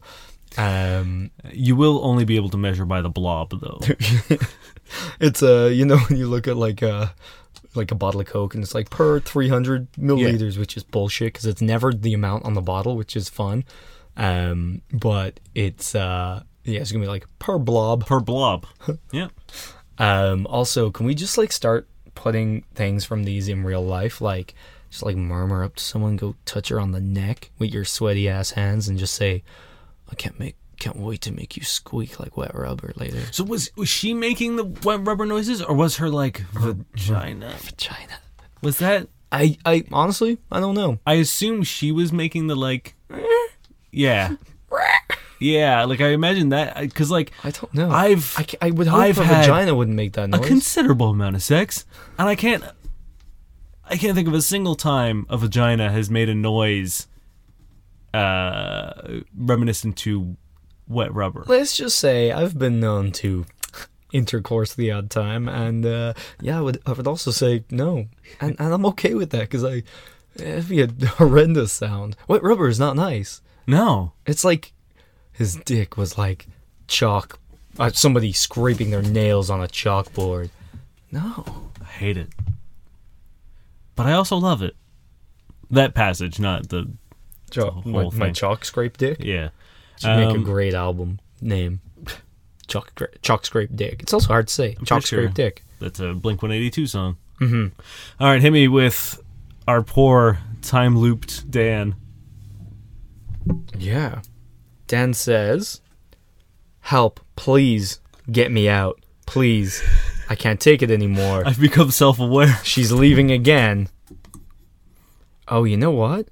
[0.57, 3.79] Um, You will only be able to measure by the blob, though.
[5.19, 7.13] it's a you know when you look at like a
[7.73, 11.45] like a bottle of Coke and it's like per 300 milliliters, which is bullshit because
[11.45, 13.65] it's never the amount on the bottle, which is fun.
[14.15, 18.05] Um, but it's uh yeah, it's gonna be like per blob.
[18.05, 18.65] per blob.
[19.11, 19.27] Yeah.
[19.97, 24.53] Um, also, can we just like start putting things from these in real life, like
[24.95, 28.29] just like murmur up to someone, go touch her on the neck with your sweaty
[28.29, 29.43] ass hands, and just say,
[30.09, 33.71] "I can't make, can't wait to make you squeak like wet rubber later." So was
[33.75, 37.53] was she making the wet rubber noises, or was her like vagina?
[37.61, 38.19] Vagina.
[38.61, 39.09] Was that?
[39.33, 40.99] I, I honestly, I don't know.
[41.05, 42.95] I assume she was making the like.
[43.91, 44.35] Yeah.
[45.37, 47.89] Yeah, like I imagine that because like I don't know.
[47.91, 50.39] I've I, I would hope I've a had vagina wouldn't make that noise.
[50.39, 51.85] a considerable amount of sex,
[52.17, 52.63] and I can't.
[53.87, 57.07] I can't think of a single time a vagina has made a noise,
[58.13, 60.37] uh, reminiscent to
[60.87, 61.43] wet rubber.
[61.47, 63.45] Let's just say I've been known to
[64.11, 68.07] intercourse the odd time, and uh, yeah, I would I would also say no,
[68.41, 69.83] and and I'm okay with that because I
[70.35, 72.15] it'd be a horrendous sound.
[72.27, 73.41] Wet rubber is not nice.
[73.67, 74.73] No, It's like
[75.31, 76.45] his dick was like
[76.87, 77.39] chalk,
[77.79, 80.49] uh, somebody scraping their nails on a chalkboard.
[81.11, 82.29] No, I hate it,
[83.95, 84.75] but I also love it.
[85.71, 86.91] That passage, not the
[87.51, 88.33] chalk, the my, whole my thing.
[88.33, 89.17] chalk scrape dick.
[89.19, 89.49] yeah.
[89.99, 91.79] Should make a Um, great album name.
[92.67, 94.01] Chalk, gra- chalk scrape dick.
[94.01, 94.73] It's also hard to say.
[94.73, 95.19] Chalk pretty sure.
[95.23, 95.63] scrape dick.
[95.79, 97.15] That's a Blink 182 song.
[97.39, 97.79] Mm-hmm.
[98.19, 99.21] All right, hit me with
[99.67, 101.95] our poor time looped Dan.
[103.77, 104.21] Yeah.
[104.87, 105.81] Dan says,
[106.81, 107.99] Help, please
[108.31, 108.99] get me out.
[109.25, 109.81] Please.
[110.29, 111.43] I can't take it anymore.
[111.45, 112.59] I've become self aware.
[112.63, 113.89] She's leaving again.
[115.47, 116.27] Oh, you know what?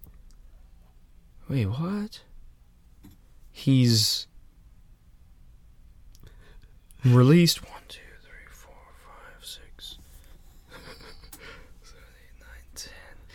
[1.47, 2.21] Wait, what?
[3.51, 4.25] He's
[7.05, 8.73] released one, two, three, four,
[9.05, 9.97] five, six,
[10.71, 10.95] seven,
[11.41, 12.91] eight, nine, ten.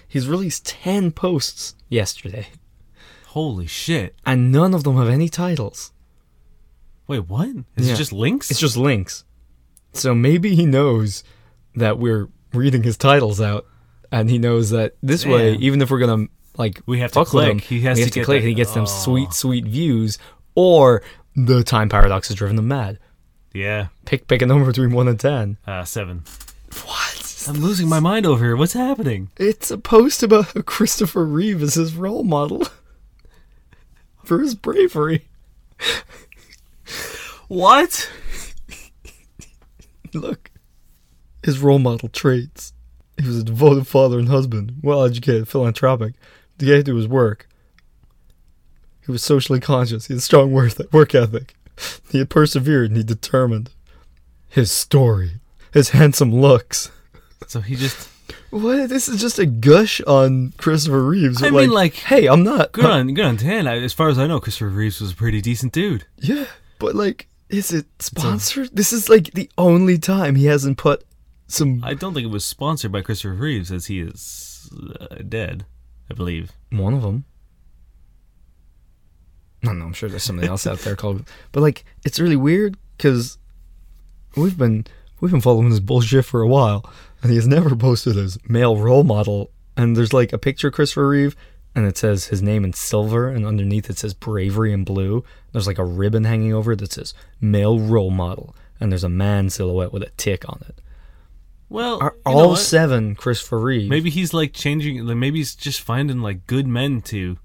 [0.09, 2.49] He's released ten posts yesterday,
[3.27, 4.15] Holy shit.
[4.27, 5.93] and none of them have any titles.
[7.07, 7.49] Wait, what?
[7.77, 7.95] Is Yeah.
[7.95, 8.51] it just links?
[8.51, 9.25] It's just links.
[9.93, 11.25] So maybe he knows
[11.75, 13.67] that we're reading his titles out,
[14.13, 16.27] and he knows that this way, even if we're gonna
[16.57, 17.49] like We have to click.
[17.53, 18.87] him, He has to to click, that- and he gets them Oh.
[18.87, 20.19] sweet, sweet views,
[20.55, 21.03] or
[21.37, 22.99] the time paradox has driven them mad.
[23.55, 23.89] yeah.
[24.05, 25.57] Pick pick a number between one and ten.
[25.67, 26.23] Uh, seven.
[26.85, 27.45] What?
[27.49, 28.57] I'm losing my mind over here.
[28.57, 29.31] What's happening?
[29.39, 32.67] It's a post about Christopher Reeve as his role model
[34.25, 35.27] for his bravery.
[37.49, 38.11] What?
[40.15, 40.51] Look,
[41.43, 42.73] his role model traits.
[43.21, 46.15] He was a devoted father and husband, well educated, philanthropic,
[46.57, 47.49] dedicated to his work.
[49.05, 50.07] He was socially conscious.
[50.07, 51.55] He had a strong work ethic.
[52.11, 53.71] He had persevered and he determined.
[54.49, 55.35] His story,
[55.73, 56.91] his handsome looks.
[57.47, 58.09] So he just.
[58.51, 58.89] What?
[58.89, 61.43] This is just a gush on Christopher Reeves.
[61.43, 63.67] I mean, like, hey, I'm not Good on, good on.
[63.69, 66.05] I, as far as I know, Christopher Reeves was a pretty decent dude.
[66.17, 66.47] Yeah,
[66.79, 68.71] but like, is it sponsored?
[68.73, 71.05] This is like the only time he hasn't put
[71.47, 74.71] some I don't think it was sponsored by Christopher Reeves, as he is
[75.01, 75.65] uh, dead,
[76.11, 76.53] I believe.
[76.71, 77.25] One of them.
[79.63, 81.29] No, no, I'm sure there's somebody else out there called.
[81.51, 83.39] But like, it's really weird because
[84.37, 84.87] we've been
[85.21, 86.89] we've been following this bullshit for a while,
[87.23, 90.75] and he has never posted his male role model and there's like a picture of
[90.75, 91.37] Christopher Reeve,
[91.79, 95.25] and it says his name in silver, and underneath it says bravery in blue.
[95.53, 99.09] There's like a ribbon hanging over it that says male role model, and there's a
[99.09, 100.81] man silhouette with a tick on it.
[101.71, 102.59] Well, Are you know all what?
[102.59, 103.91] seven Christopher Reeve?
[103.91, 105.05] Maybe he's like changing.
[105.07, 107.39] Like maybe he's just finding like good men to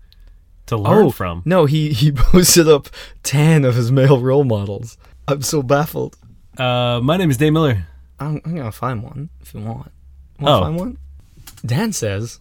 [0.68, 1.42] to learn oh, from.
[1.46, 2.88] No, he he posted up
[3.24, 4.98] ten of his male role models.
[5.28, 6.18] I'm so baffled.
[6.58, 7.88] Uh, my name is Dave Miller.
[8.20, 9.78] I'm, I'm gonna find one if you want.
[9.78, 9.92] Want
[10.40, 10.62] to Oh.
[10.62, 10.98] find one?
[11.66, 12.40] Dan says,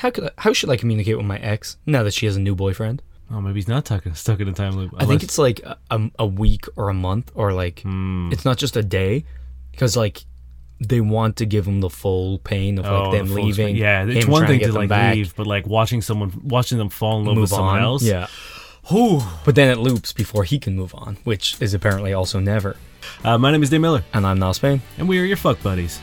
[0.00, 2.40] "How could I, how should I communicate with my ex now that she has a
[2.40, 3.02] new boyfriend?
[3.30, 4.92] Oh, maybe he's not stuck, stuck in a time loop.
[4.96, 8.28] I think it's like a, a, week or a month or like Hmm.
[8.32, 9.24] it's not just a day
[9.70, 10.24] because like
[10.80, 13.76] they want to give him the full pain of like them full leaving.
[13.76, 13.78] experience.
[13.78, 16.02] Yeah, it's him one trying thing get to them like back, leave, but like watching
[16.02, 17.82] someone, watching them fall in love move with someone on.
[17.82, 18.02] else.
[18.02, 18.26] Yeah,
[18.88, 19.20] Whew.
[19.44, 22.76] but then it loops before he can move on, which is apparently also never.
[23.22, 24.80] Uh, my name is Dave Miller, And I'm Niall Spain.
[24.98, 26.00] and we are your fuck buddies.